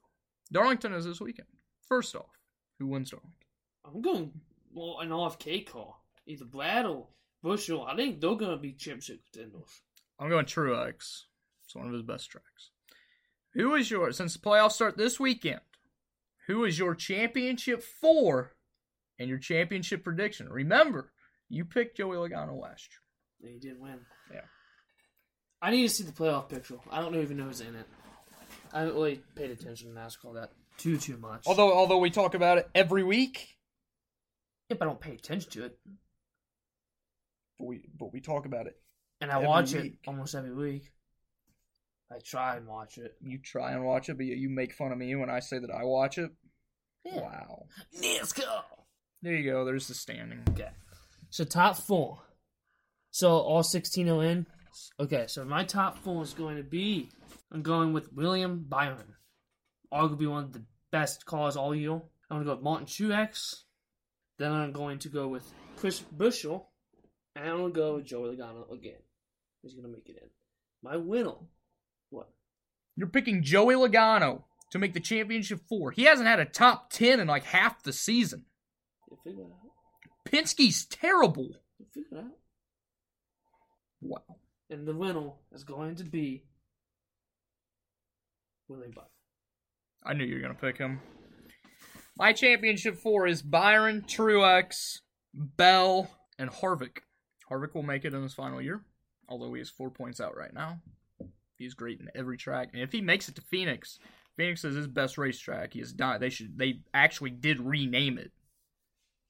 Darlington 0.53 0.93
is 0.93 1.07
this 1.07 1.21
weekend. 1.21 1.49
First 1.89 2.15
off, 2.15 2.39
who 2.79 2.87
wins 2.87 3.11
Darlington? 3.11 3.33
I'm 3.85 4.03
going 4.03 4.31
well 4.73 4.99
an 5.01 5.09
RFK 5.09 5.67
call. 5.67 6.05
Either 6.27 6.45
Brad 6.45 6.85
or 6.85 7.07
Buescher. 7.43 7.89
I 7.89 7.97
think 7.97 8.21
they're 8.21 8.35
gonna 8.35 8.59
be 8.59 8.73
championship 8.75 9.21
contenders. 9.33 9.81
I'm 10.21 10.29
going 10.29 10.45
Truex. 10.45 11.23
It's 11.65 11.75
one 11.75 11.87
of 11.87 11.93
his 11.93 12.03
best 12.03 12.31
tracks. 12.31 12.71
Who 13.55 13.75
is 13.75 13.91
your 13.91 14.13
since 14.13 14.35
the 14.35 14.41
playoffs 14.41 14.73
start 14.73 14.99
this 14.99 15.19
weekend? 15.19 15.61
Who 16.47 16.65
is 16.65 16.79
your 16.79 16.95
championship 16.95 17.83
four 17.83 18.53
and 19.19 19.31
your 19.31 19.39
championship 19.39 20.05
prediction? 20.05 20.49
Remember, 20.51 21.13
you 21.49 21.65
picked 21.65 21.97
Joey 21.97 22.17
Logano 22.17 22.61
last 22.61 22.91
year. 22.91 23.53
He 23.53 23.59
didn't 23.59 23.81
win. 23.81 24.01
Yeah. 24.33 24.43
I 25.61 25.71
need 25.71 25.83
to 25.83 25.89
see 25.89 26.05
the 26.05 26.13
playoff 26.13 26.49
picture. 26.49 26.77
I 26.91 27.01
don't 27.01 27.15
even 27.17 27.37
know 27.37 27.45
who's 27.45 27.61
in 27.61 27.75
it. 27.75 27.87
I 28.73 28.81
haven't 28.81 28.95
really 28.95 29.23
paid 29.35 29.51
attention 29.51 29.95
to 29.95 30.01
NASCAR 30.01 30.35
that 30.35 30.51
too 30.77 30.99
too 30.99 31.17
much. 31.17 31.45
Although 31.47 31.73
although 31.73 31.99
we 31.99 32.11
talk 32.11 32.35
about 32.35 32.59
it 32.59 32.69
every 32.75 33.03
week, 33.03 33.57
if 34.71 34.81
I 34.81 34.85
don't 34.85 35.01
pay 35.01 35.15
attention 35.15 35.51
to 35.53 35.65
it, 35.65 35.79
but 37.59 37.67
we 37.67 37.81
but 37.99 38.13
we 38.13 38.21
talk 38.21 38.47
about 38.47 38.67
it. 38.67 38.77
and 39.21 39.31
I 39.31 39.39
watch 39.39 39.75
it 39.75 39.95
almost 40.07 40.35
every 40.35 40.55
week. 40.55 40.93
I 42.11 42.19
try 42.25 42.57
and 42.57 42.67
watch 42.67 42.97
it. 42.99 43.17
You 43.21 43.39
try 43.39 43.73
and 43.73 43.85
watch 43.85 44.09
it, 44.09 44.17
but 44.17 44.27
you 44.27 44.49
make 44.49 44.73
fun 44.73 44.93
of 44.93 44.99
me 44.99 45.15
when 45.17 45.29
I 45.29 45.41
say 45.41 45.59
that 45.59 45.71
I 45.71 45.85
watch 45.85 46.17
it. 46.19 46.31
Yeah. 47.05 47.21
Wow. 47.21 47.67
NASCAR. 48.01 48.63
There 49.23 49.35
you 49.35 49.51
go. 49.51 49.65
There's 49.65 49.89
the 49.89 49.95
standing. 49.95 50.43
Okay. 50.51 50.71
So 51.31 51.45
top 51.45 51.77
four. 51.77 52.21
So 53.11 53.31
all 53.31 53.63
sixteen 53.63 54.09
are 54.09 54.23
in. 54.23 54.47
Okay, 55.01 55.27
so 55.27 55.45
my 55.45 55.65
top 55.65 55.99
four 55.99 56.23
is 56.23 56.35
going 56.35 56.57
to 56.57 56.63
be 56.63 57.11
I'm 57.51 57.63
going 57.63 57.93
with 57.93 58.13
William 58.13 58.65
Byron. 58.69 59.15
Arguably 59.93 60.31
one 60.31 60.45
of 60.45 60.53
the 60.53 60.65
best 60.91 61.25
cars 61.25 61.57
all 61.57 61.75
year. 61.75 61.93
I'm 61.93 62.03
gonna 62.31 62.45
go 62.45 62.55
with 62.55 62.63
Martin 62.63 62.87
Truex. 62.87 63.63
Then 64.39 64.53
I'm 64.53 64.73
going 64.73 64.99
to 65.01 65.09
go 65.09 65.29
with 65.29 65.51
Chris 65.77 66.01
Buescher. 66.17 66.63
And 67.35 67.49
I'm 67.49 67.57
gonna 67.59 67.73
go 67.73 67.95
with 67.97 68.05
Joey 68.05 68.37
Logano 68.37 68.71
again. 68.71 69.01
He's 69.63 69.75
gonna 69.75 69.89
make 69.89 70.09
it 70.09 70.19
in. 70.23 70.29
My 70.83 70.97
winner. 70.97 71.35
What? 72.11 72.29
You're 72.97 73.09
picking 73.09 73.43
Joey 73.43 73.75
Logano 73.75 74.43
to 74.73 74.79
make 74.79 74.93
the 74.93 75.01
championship 75.01 75.61
four. 75.69 75.91
He 75.91 76.05
hasn't 76.05 76.29
had 76.29 76.41
a 76.41 76.45
top 76.45 76.91
ten 76.91 77.21
in 77.21 77.29
like 77.29 77.45
half 77.45 77.83
the 77.83 77.93
season. 77.93 78.45
You 79.11 79.19
figure 79.25 79.43
it 79.43 79.47
out. 79.47 80.31
Penske's 80.31 80.85
terrible. 80.85 81.55
You 81.79 81.87
figure 81.95 82.19
it 82.19 82.25
out. 82.25 82.39
Wow. 84.03 84.37
And 84.71 84.87
the 84.87 84.95
winner 84.95 85.31
is 85.53 85.65
going 85.65 85.97
to 85.97 86.05
be 86.05 86.45
William 88.69 88.91
Byron. 88.91 89.09
I 90.05 90.15
knew 90.15 90.25
you 90.25 90.37
were 90.37 90.41
gonna 90.41 90.55
pick 90.55 90.79
him. 90.79 91.01
My 92.19 92.33
championship 92.33 92.99
four 92.99 93.27
is 93.27 93.43
Byron, 93.43 94.03
Truex, 94.03 94.99
Bell, 95.33 96.11
and 96.39 96.51
Harvick. 96.51 96.99
Harvick 97.51 97.75
will 97.75 97.83
make 97.83 98.05
it 98.05 98.13
in 98.13 98.23
his 98.23 98.35
final 98.35 98.61
year, 98.61 98.83
although 99.29 99.55
he 99.55 99.61
is 99.61 99.71
four 99.71 99.91
points 99.91 100.21
out 100.21 100.37
right 100.37 100.53
now. 100.53 100.81
He's 101.57 101.75
great 101.75 102.01
in 102.01 102.11
every 102.15 102.37
track, 102.37 102.71
and 102.73 102.83
if 102.83 102.93
he 102.93 103.01
makes 103.01 103.29
it 103.29 103.35
to 103.37 103.43
Phoenix, 103.43 103.99
Phoenix 104.37 104.65
is 104.65 104.77
his 104.77 104.87
best 104.87 105.19
racetrack. 105.19 105.73
He 105.73 105.81
has 105.81 105.93
died. 105.93 106.21
They 106.21 106.31
should. 106.31 106.59
They 106.59 106.81
actually 106.93 107.31
did 107.31 107.61
rename 107.61 108.19
it 108.19 108.33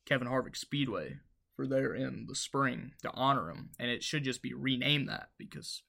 Kevin 0.05 0.29
Harvick 0.29 0.57
Speedway 0.57 1.19
for 1.59 1.67
there 1.67 1.93
in 1.93 2.27
the 2.29 2.37
spring 2.37 2.93
to 3.03 3.11
honor 3.15 3.51
him, 3.51 3.71
and 3.81 3.91
it 3.91 4.05
should 4.05 4.23
just 4.23 4.43
be 4.43 4.55
renamed 4.55 5.09
that 5.09 5.31
because 5.39 5.83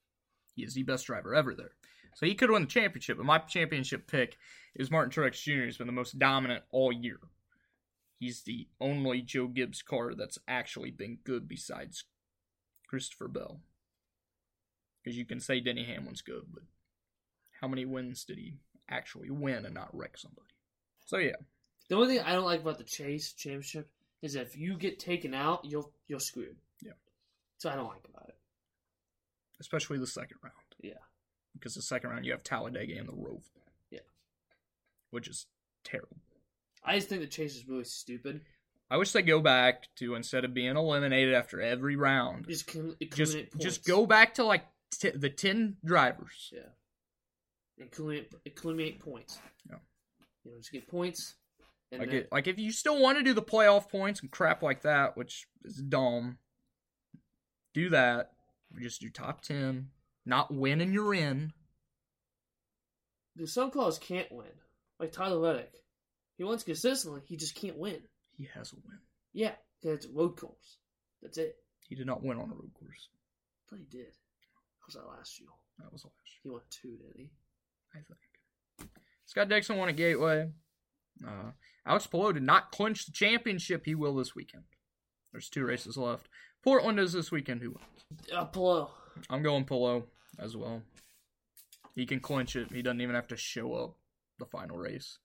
he 0.56 0.64
is 0.64 0.74
the 0.74 0.82
best 0.82 1.06
driver 1.06 1.36
ever 1.36 1.54
there. 1.54 1.74
So 2.16 2.26
he 2.26 2.34
could 2.34 2.50
win 2.50 2.64
the 2.64 2.68
championship, 2.68 3.18
but 3.18 3.26
my 3.28 3.38
championship 3.38 4.08
pick 4.08 4.36
is 4.76 4.90
Martin 4.90 5.12
Truex 5.12 5.44
Jr. 5.44 5.66
He's 5.66 5.78
been 5.78 5.86
the 5.86 5.94
most 5.94 6.18
dominant 6.18 6.64
all 6.72 6.92
year. 6.92 7.20
He's 8.18 8.42
the 8.42 8.68
only 8.82 9.22
Joe 9.22 9.46
Gibbs 9.46 9.84
car 9.84 10.16
that's 10.16 10.40
actually 10.48 10.90
been 10.90 11.20
good 11.24 11.48
besides 11.48 12.04
Christopher 12.88 13.28
Bell. 13.28 13.60
Because 15.04 15.20
you 15.20 15.26
can 15.26 15.40
say 15.40 15.60
Denny 15.60 15.86
Hamlin's 15.86 16.24
good, 16.24 16.46
but 16.52 16.64
how 17.62 17.68
many 17.68 17.86
wins 17.86 18.26
did 18.26 18.40
he 18.40 18.56
actually 18.90 19.30
win 19.30 19.66
and 19.66 19.76
not 19.76 19.96
wreck 19.96 20.18
somebody? 20.18 20.50
So 21.06 21.18
yeah, 21.18 21.38
The 21.90 21.96
only 21.96 22.08
thing 22.08 22.26
I 22.26 22.34
don't 22.34 22.46
like 22.46 22.62
about 22.62 22.80
the 22.80 22.84
Chase 22.84 23.34
Championship 23.34 23.88
is 24.22 24.36
if 24.36 24.58
you 24.58 24.78
get 24.78 25.00
taken 25.00 25.34
out, 25.34 25.66
you'll 25.66 25.92
you're 26.08 26.20
screwed. 26.20 26.58
Yeah. 26.84 26.94
So 27.58 27.70
I 27.70 27.76
don't 27.76 27.88
like 27.88 28.06
about 28.14 28.30
it. 28.30 28.36
especially 29.60 29.98
the 29.98 30.08
second 30.08 30.38
round. 30.44 30.56
Yeah. 30.82 30.94
Because 31.54 31.74
the 31.76 31.82
second 31.82 32.10
round 32.12 32.26
you 32.26 32.32
have 32.32 32.44
Talladega 32.44 32.98
and 32.98 33.08
the 33.08 33.14
Roval. 33.14 33.42
Yeah. 33.92 34.00
Which 35.12 35.28
is 35.28 35.46
terrible. 35.84 36.18
I 36.84 36.96
just 36.96 37.10
think 37.10 37.22
the 37.22 37.28
Chase 37.28 37.56
is 37.56 37.68
really 37.68 37.84
stupid. 37.84 38.42
I 38.92 38.98
wish 38.98 39.12
they 39.12 39.22
go 39.22 39.40
back 39.42 39.88
to 39.98 40.16
instead 40.16 40.46
of 40.46 40.54
being 40.54 40.76
eliminated 40.76 41.34
after 41.36 41.62
every 41.62 41.96
round, 41.96 42.48
Just 42.48 42.70
just 43.14 43.38
just 43.60 43.86
go 43.86 44.06
back 44.08 44.36
to 44.36 44.44
like 44.46 44.64
t- 44.92 45.12
the 45.12 45.30
ten 45.30 45.78
drivers. 45.86 46.52
Yeah. 46.52 47.86
Accumulate 47.86 48.34
accumulate 48.46 49.00
points. 49.00 49.40
Yeah. 49.70 49.76
You 50.44 50.52
know, 50.52 50.58
just 50.58 50.72
get 50.72 50.88
points. 50.88 51.36
And 51.92 52.00
Like 52.02 52.10
then, 52.10 52.20
it, 52.20 52.30
like 52.32 52.48
if 52.48 52.60
you 52.60 52.72
still 52.72 53.02
want 53.02 53.18
to 53.18 53.24
do 53.24 53.34
the 53.34 53.42
playoff 53.42 53.90
points 53.90 54.22
and 54.22 54.30
crap 54.32 54.62
like 54.62 54.84
that, 54.84 55.18
which 55.18 55.48
is 55.66 55.78
dumb, 55.78 56.38
do 57.74 57.90
that. 57.90 58.32
We 58.74 58.84
Just 58.84 59.02
do 59.02 59.10
top 59.10 59.42
ten, 59.42 59.90
not 60.26 60.54
win 60.54 60.82
and 60.82 60.94
you're 60.94 61.16
in. 61.16 61.54
because 63.36 63.54
some 63.54 63.72
cars 63.72 63.98
can't 63.98 64.32
win. 64.32 64.46
Like 65.00 65.12
Tyler 65.12 65.40
Reddick, 65.40 65.74
he 66.38 66.44
wins 66.44 66.64
consistently. 66.64 67.22
He 67.26 67.38
just 67.38 67.56
can't 67.56 67.78
win. 67.78 68.02
He 68.38 68.48
has 68.54 68.72
a 68.74 68.76
win. 68.76 69.00
Yeah, 69.34 69.54
because 69.82 69.98
it's 69.98 70.06
a 70.06 70.12
road 70.16 70.36
course. 70.38 70.78
That's 71.24 71.38
it. 71.40 71.56
He 71.88 71.96
did 71.96 72.06
not 72.06 72.24
win 72.24 72.38
on 72.38 72.52
a 72.52 72.54
road 72.54 72.72
course. 72.80 73.10
But 73.72 73.80
he 73.80 73.86
did. 73.86 74.08
How 74.80 74.86
was 74.88 74.94
that 74.96 75.08
last 75.08 75.40
year? 75.40 75.50
That 75.80 75.92
was 75.92 76.04
last 76.06 76.14
year. 76.16 76.40
He 76.44 76.50
won 76.50 76.62
two, 76.70 76.98
didn't 76.98 77.18
he? 77.18 77.30
I 77.96 78.00
think. 78.08 78.90
Scott 79.26 79.50
Dixon 79.50 79.78
won 79.78 79.90
at 79.90 79.96
Gateway. 79.96 80.50
Uh, 81.26 81.52
Alex 81.86 82.08
Palou 82.08 82.34
did 82.34 82.44
not 82.44 82.72
clinch 82.72 83.06
the 83.06 83.12
championship. 83.12 83.84
He 83.86 83.96
will 83.96 84.16
this 84.16 84.36
weekend. 84.36 84.64
There's 85.32 85.50
two 85.50 85.66
races 85.66 85.98
left. 85.98 86.28
Portland 86.64 87.00
is 87.00 87.14
this 87.14 87.32
weekend. 87.32 87.62
Who 87.62 87.72
wins? 87.72 88.32
Uh. 88.34 88.86
I'm 89.30 89.44
going 89.44 89.66
Palou 89.66 90.04
as 90.40 90.56
well. 90.56 90.82
He 91.96 92.06
can 92.06 92.20
clinch 92.20 92.56
it. 92.56 92.72
He 92.72 92.82
doesn't 92.82 93.02
even 93.02 93.16
have 93.16 93.28
to 93.28 93.38
show 93.38 93.74
up. 93.74 93.96
the 94.40 94.46
final 94.46 94.78
race. 94.78 95.20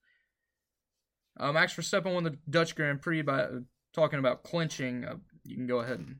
Uh, 1.39 1.51
Max 1.51 1.73
Verstappen 1.73 2.13
won 2.13 2.23
the 2.23 2.37
Dutch 2.49 2.75
Grand 2.75 3.01
Prix 3.01 3.21
by 3.21 3.43
uh, 3.43 3.59
talking 3.93 4.19
about 4.19 4.43
clinching. 4.43 5.05
Uh, 5.05 5.15
you 5.43 5.55
can 5.55 5.67
go 5.67 5.79
ahead 5.79 5.99
and 5.99 6.17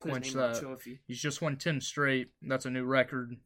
Clinch 0.00 0.34
name 0.34 0.42
on 0.42 0.48
the 0.48 0.54
that. 0.54 0.60
trophy. 0.62 1.00
he's 1.06 1.20
just 1.20 1.40
won 1.42 1.56
10 1.56 1.80
straight. 1.80 2.30
That's 2.42 2.66
a 2.66 2.70
new 2.70 2.84
record. 2.84 3.36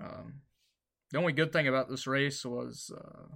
Um, 0.00 0.40
the 1.10 1.18
only 1.18 1.32
good 1.32 1.52
thing 1.52 1.68
about 1.68 1.88
this 1.88 2.06
race 2.06 2.44
was 2.44 2.90
uh, 2.96 3.34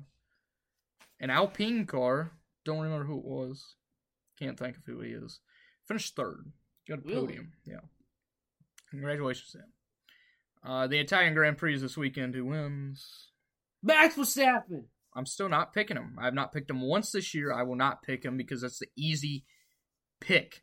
an 1.24 1.30
Alpine 1.30 1.86
car. 1.86 2.32
Don't 2.64 2.80
remember 2.80 3.04
who 3.06 3.18
it 3.18 3.24
was. 3.24 3.76
Can't 4.38 4.58
think 4.58 4.76
of 4.76 4.82
who 4.86 5.00
he 5.00 5.10
is. 5.12 5.40
Finished 5.88 6.14
third. 6.14 6.52
Got 6.88 6.98
a 6.98 7.02
Really? 7.02 7.20
podium. 7.20 7.52
Yeah. 7.64 7.80
Congratulations 8.90 9.50
to 9.52 9.58
him. 9.58 9.72
Uh, 10.62 10.86
the 10.86 10.98
Italian 10.98 11.34
Grand 11.34 11.58
Prix 11.58 11.74
is 11.74 11.82
this 11.82 11.96
weekend. 11.96 12.34
Who 12.34 12.46
wins? 12.46 13.28
Max 13.82 14.14
Verstappen. 14.16 14.84
I'm 15.16 15.26
still 15.26 15.48
not 15.48 15.72
picking 15.72 15.96
him. 15.96 16.16
I 16.20 16.24
have 16.24 16.34
not 16.34 16.52
picked 16.52 16.70
him 16.70 16.80
once 16.80 17.12
this 17.12 17.34
year. 17.34 17.52
I 17.52 17.62
will 17.62 17.76
not 17.76 18.02
pick 18.02 18.24
him 18.24 18.36
because 18.36 18.62
that's 18.62 18.78
the 18.80 18.88
easy 18.96 19.44
pick. 20.20 20.60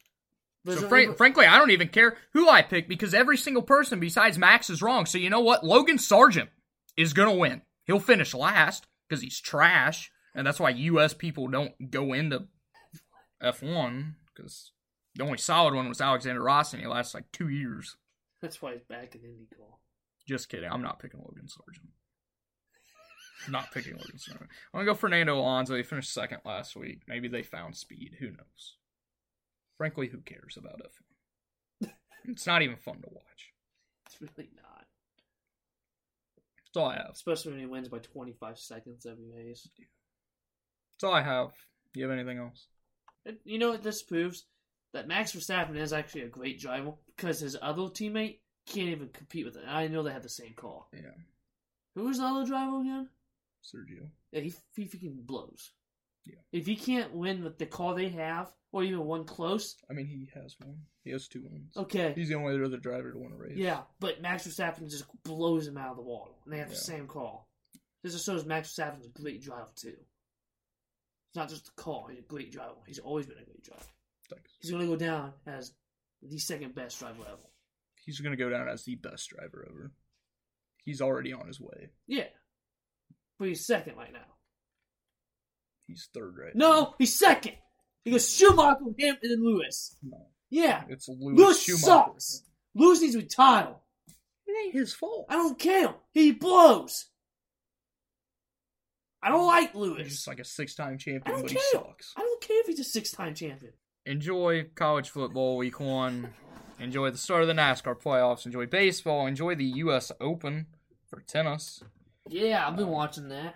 So 0.67 0.88
frankly, 1.15 1.45
I 1.47 1.58
don't 1.58 1.71
even 1.71 1.88
care 1.88 2.17
who 2.34 2.47
I 2.50 2.62
pick 2.62 2.88
because 2.88 3.13
every 3.15 3.38
single 3.38 3.63
person 3.63 4.00
besides 4.00 4.38
Max 4.38 4.69
is 4.69 4.82
wrong. 4.82 5.06
So 5.08 5.17
you 5.17 5.30
know 5.30 5.39
what? 5.39 5.63
Logan 5.65 5.97
Sargeant 5.97 6.50
is 6.97 7.13
gonna 7.13 7.34
win. 7.34 7.62
He'll 7.86 8.00
finish 8.00 8.34
last 8.36 8.86
because 9.08 9.24
he's 9.24 9.39
trash, 9.39 10.12
and 10.36 10.46
that's 10.46 10.60
why 10.60 10.70
U.S. 10.70 11.13
people 11.13 11.48
don't 11.48 11.91
go 11.91 12.13
into 12.13 12.48
F1 13.41 14.13
because 14.34 14.72
the 15.15 15.24
only 15.24 15.38
solid 15.38 15.74
one 15.74 15.89
was 15.89 16.02
Alexander 16.02 16.41
Rossi, 16.41 16.78
and 16.78 16.86
he 16.86 16.91
lasted 16.91 17.17
like 17.17 17.32
two 17.32 17.50
years. 17.50 17.98
That's 18.41 18.62
why 18.62 18.74
he's 18.74 18.84
back 18.84 19.15
in 19.15 19.22
IndyCar. 19.22 19.78
Just 20.28 20.50
kidding. 20.50 20.70
I'm 20.72 20.82
not 20.82 21.00
picking 21.00 21.20
Logan 21.20 21.48
Sargeant. 21.48 21.91
Not 23.52 23.72
picking 23.72 23.94
Logan 23.94 24.17
Sargeant. 24.17 24.48
I'm 24.74 24.80
gonna 24.80 24.86
go 24.86 24.94
Fernando 24.94 25.38
Alonso. 25.38 25.76
He 25.76 25.84
finished 25.84 26.13
second 26.13 26.39
last 26.46 26.76
week. 26.76 27.02
Maybe 27.08 27.28
they 27.28 27.44
found 27.44 27.76
speed. 27.76 28.15
Who 28.20 28.28
knows? 28.28 28.76
Frankly, 29.78 30.08
who 30.08 30.20
cares 30.20 30.58
about 30.58 30.82
F1? 31.82 31.89
it's 32.26 32.48
not 32.48 32.62
even 32.62 32.78
fun 32.78 33.02
to 33.02 33.10
watch. 33.12 33.54
It's 34.06 34.22
really 34.22 34.50
not. 34.56 34.86
That's 36.74 36.78
all 36.78 36.89
I 36.89 36.98
have. 36.98 37.12
Especially 37.13 37.52
when 37.52 37.60
he 37.60 37.65
wins 37.65 37.89
by 37.89 37.98
25 37.98 38.58
seconds 38.58 39.06
every 39.06 39.26
race. 39.30 39.67
That's 41.01 41.09
all 41.09 41.17
I 41.17 41.23
have. 41.23 41.49
Do 41.93 41.99
you 41.99 42.07
have 42.07 42.15
anything 42.15 42.37
else? 42.37 42.67
You 43.43 43.57
know 43.57 43.71
what 43.71 43.81
this 43.81 44.03
proves? 44.03 44.45
That 44.93 45.07
Max 45.07 45.31
Verstappen 45.31 45.75
is 45.75 45.93
actually 45.93 46.21
a 46.21 46.27
great 46.27 46.59
driver 46.59 46.93
because 47.15 47.39
his 47.39 47.57
other 47.59 47.83
teammate 47.83 48.37
can't 48.67 48.89
even 48.89 49.09
compete 49.09 49.45
with 49.45 49.55
it. 49.55 49.63
I 49.67 49.87
know 49.87 50.03
they 50.03 50.11
have 50.11 50.21
the 50.21 50.29
same 50.29 50.53
car. 50.55 50.83
Yeah, 50.93 51.09
Who 51.95 52.03
was 52.03 52.19
the 52.19 52.25
other 52.25 52.45
driver 52.45 52.81
again? 52.81 53.09
Sergio. 53.63 54.09
Yeah, 54.31 54.41
he, 54.41 54.53
he 54.75 54.83
freaking 54.83 55.25
blows. 55.25 55.71
Yeah. 56.25 56.35
If 56.51 56.67
he 56.67 56.75
can't 56.75 57.15
win 57.15 57.43
with 57.43 57.57
the 57.57 57.65
car 57.65 57.95
they 57.95 58.09
have, 58.09 58.51
or 58.71 58.83
even 58.83 59.03
one 59.05 59.23
close, 59.23 59.77
I 59.89 59.93
mean, 59.93 60.05
he 60.05 60.29
has 60.39 60.55
one. 60.63 60.77
He 61.03 61.09
has 61.11 61.27
two 61.27 61.41
wins. 61.49 61.75
okay. 61.75 62.13
He's 62.15 62.29
the 62.29 62.35
only 62.35 62.63
other 62.63 62.77
driver 62.77 63.11
to 63.11 63.17
win 63.17 63.31
a 63.31 63.35
race. 63.35 63.57
Yeah, 63.57 63.81
but 63.99 64.21
Max 64.21 64.47
Verstappen 64.47 64.87
just 64.87 65.05
blows 65.23 65.67
him 65.67 65.77
out 65.77 65.91
of 65.91 65.97
the 65.97 66.03
water, 66.03 66.31
and 66.45 66.53
they 66.53 66.59
have 66.59 66.69
the 66.69 66.75
same 66.75 67.07
car. 67.07 67.39
This 68.03 68.13
just 68.13 68.25
shows 68.27 68.45
Max 68.45 68.69
Verstappen's 68.69 69.07
a 69.07 69.09
great 69.09 69.41
driver 69.41 69.69
too. 69.75 69.95
It's 71.32 71.38
not 71.38 71.50
just 71.50 71.65
the 71.65 71.82
car; 71.82 72.06
he's 72.10 72.20
a 72.20 72.24
great 72.24 72.52
driver. 72.52 72.76
He's 72.86 73.00
always 73.00 73.26
been 73.26 73.38
a 73.38 73.44
great 73.46 73.63
driver. 73.63 73.84
Thanks. 74.30 74.52
He's 74.62 74.70
going 74.72 74.82
to 74.84 74.88
go 74.88 74.98
down 74.98 75.34
as 75.48 75.74
the 76.22 76.38
second 76.38 76.76
best 76.76 77.00
driver 77.00 77.24
ever. 77.28 77.48
He's 78.06 78.20
gonna 78.20 78.36
go 78.36 78.50
down 78.50 78.67
as 78.67 78.84
the 78.84 78.96
best 78.96 79.30
driver 79.30 79.67
ever. 79.70 79.91
He's 80.84 81.02
already 81.02 81.34
on 81.34 81.46
his 81.48 81.60
way. 81.62 81.89
Yeah, 82.08 82.26
but 83.38 83.48
he's 83.48 83.65
second 83.65 83.96
right 83.96 84.12
now. 84.12 84.26
He's 85.88 86.10
third 86.13 86.36
right 86.38 86.56
No, 86.56 86.96
he's 86.98 87.17
second. 87.17 87.54
He 88.04 88.10
goes 88.12 88.28
Schumacher, 88.34 88.86
him, 88.98 89.17
and 89.22 89.32
then 89.32 89.44
Lewis. 89.46 89.96
No, 90.02 90.28
Yeah, 90.50 90.84
it's 90.89 91.08
Lewis, 91.08 91.38
Lewis 91.39 91.62
Schumacher. 91.63 91.86
sucks. 91.86 92.44
Lewis 92.74 93.02
needs 93.02 93.13
to 93.13 93.20
retire. 93.22 93.76
It 94.48 94.65
ain't 94.65 94.74
his 94.74 94.94
fault. 94.96 95.28
I 95.30 95.36
don't 95.36 95.60
care. 95.60 95.94
He 96.12 96.32
blows. 96.32 97.06
I 99.23 99.29
don't 99.29 99.45
like 99.45 99.71
He's 99.71 99.75
Lewis. 99.75 100.07
just 100.10 100.27
like 100.27 100.39
a 100.39 100.43
six-time 100.45 100.97
champion, 100.97 101.41
but 101.41 101.47
care. 101.47 101.60
he 101.60 101.77
sucks. 101.77 102.13
I 102.17 102.21
don't 102.21 102.41
care 102.41 102.60
if 102.62 102.67
he's 102.67 102.79
a 102.79 102.84
six-time 102.84 103.36
champion. 103.36 103.73
enjoy 104.05 104.65
college 104.75 105.10
football 105.10 105.57
week 105.57 105.79
one. 105.79 106.34
Enjoy 106.79 107.12
the 107.12 107.17
start 107.19 107.43
of 107.43 107.47
the 107.47 107.53
NASCAR 107.53 108.01
playoffs. 108.01 108.45
Enjoy 108.47 108.65
baseball. 108.65 109.27
Enjoy 109.27 109.53
the 109.53 109.65
U.S. 109.65 110.12
Open 110.19 110.65
for 111.07 111.21
tennis. 111.21 111.84
Yeah, 112.27 112.67
I've 112.67 112.75
been 112.75 112.88
watching 112.88 113.29
that. 113.29 113.55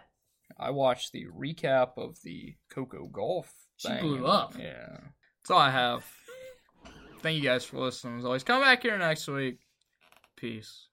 I 0.60 0.70
watched 0.70 1.12
the 1.12 1.26
recap 1.36 1.98
of 1.98 2.18
the 2.24 2.54
Coco 2.70 3.08
Gauff. 3.08 3.48
She 3.78 3.88
thing. 3.88 4.02
blew 4.02 4.26
up. 4.28 4.54
Yeah, 4.60 4.98
that's 5.42 5.50
all 5.50 5.58
I 5.58 5.72
have. 5.72 6.06
Thank 7.22 7.38
you 7.38 7.44
guys 7.44 7.66
for 7.66 7.80
listening. 7.80 8.20
As 8.20 8.26
always, 8.26 8.44
come 8.44 8.62
back 8.62 8.84
here 8.84 8.98
next 9.00 9.28
week. 9.28 9.58
Peace. 10.38 10.88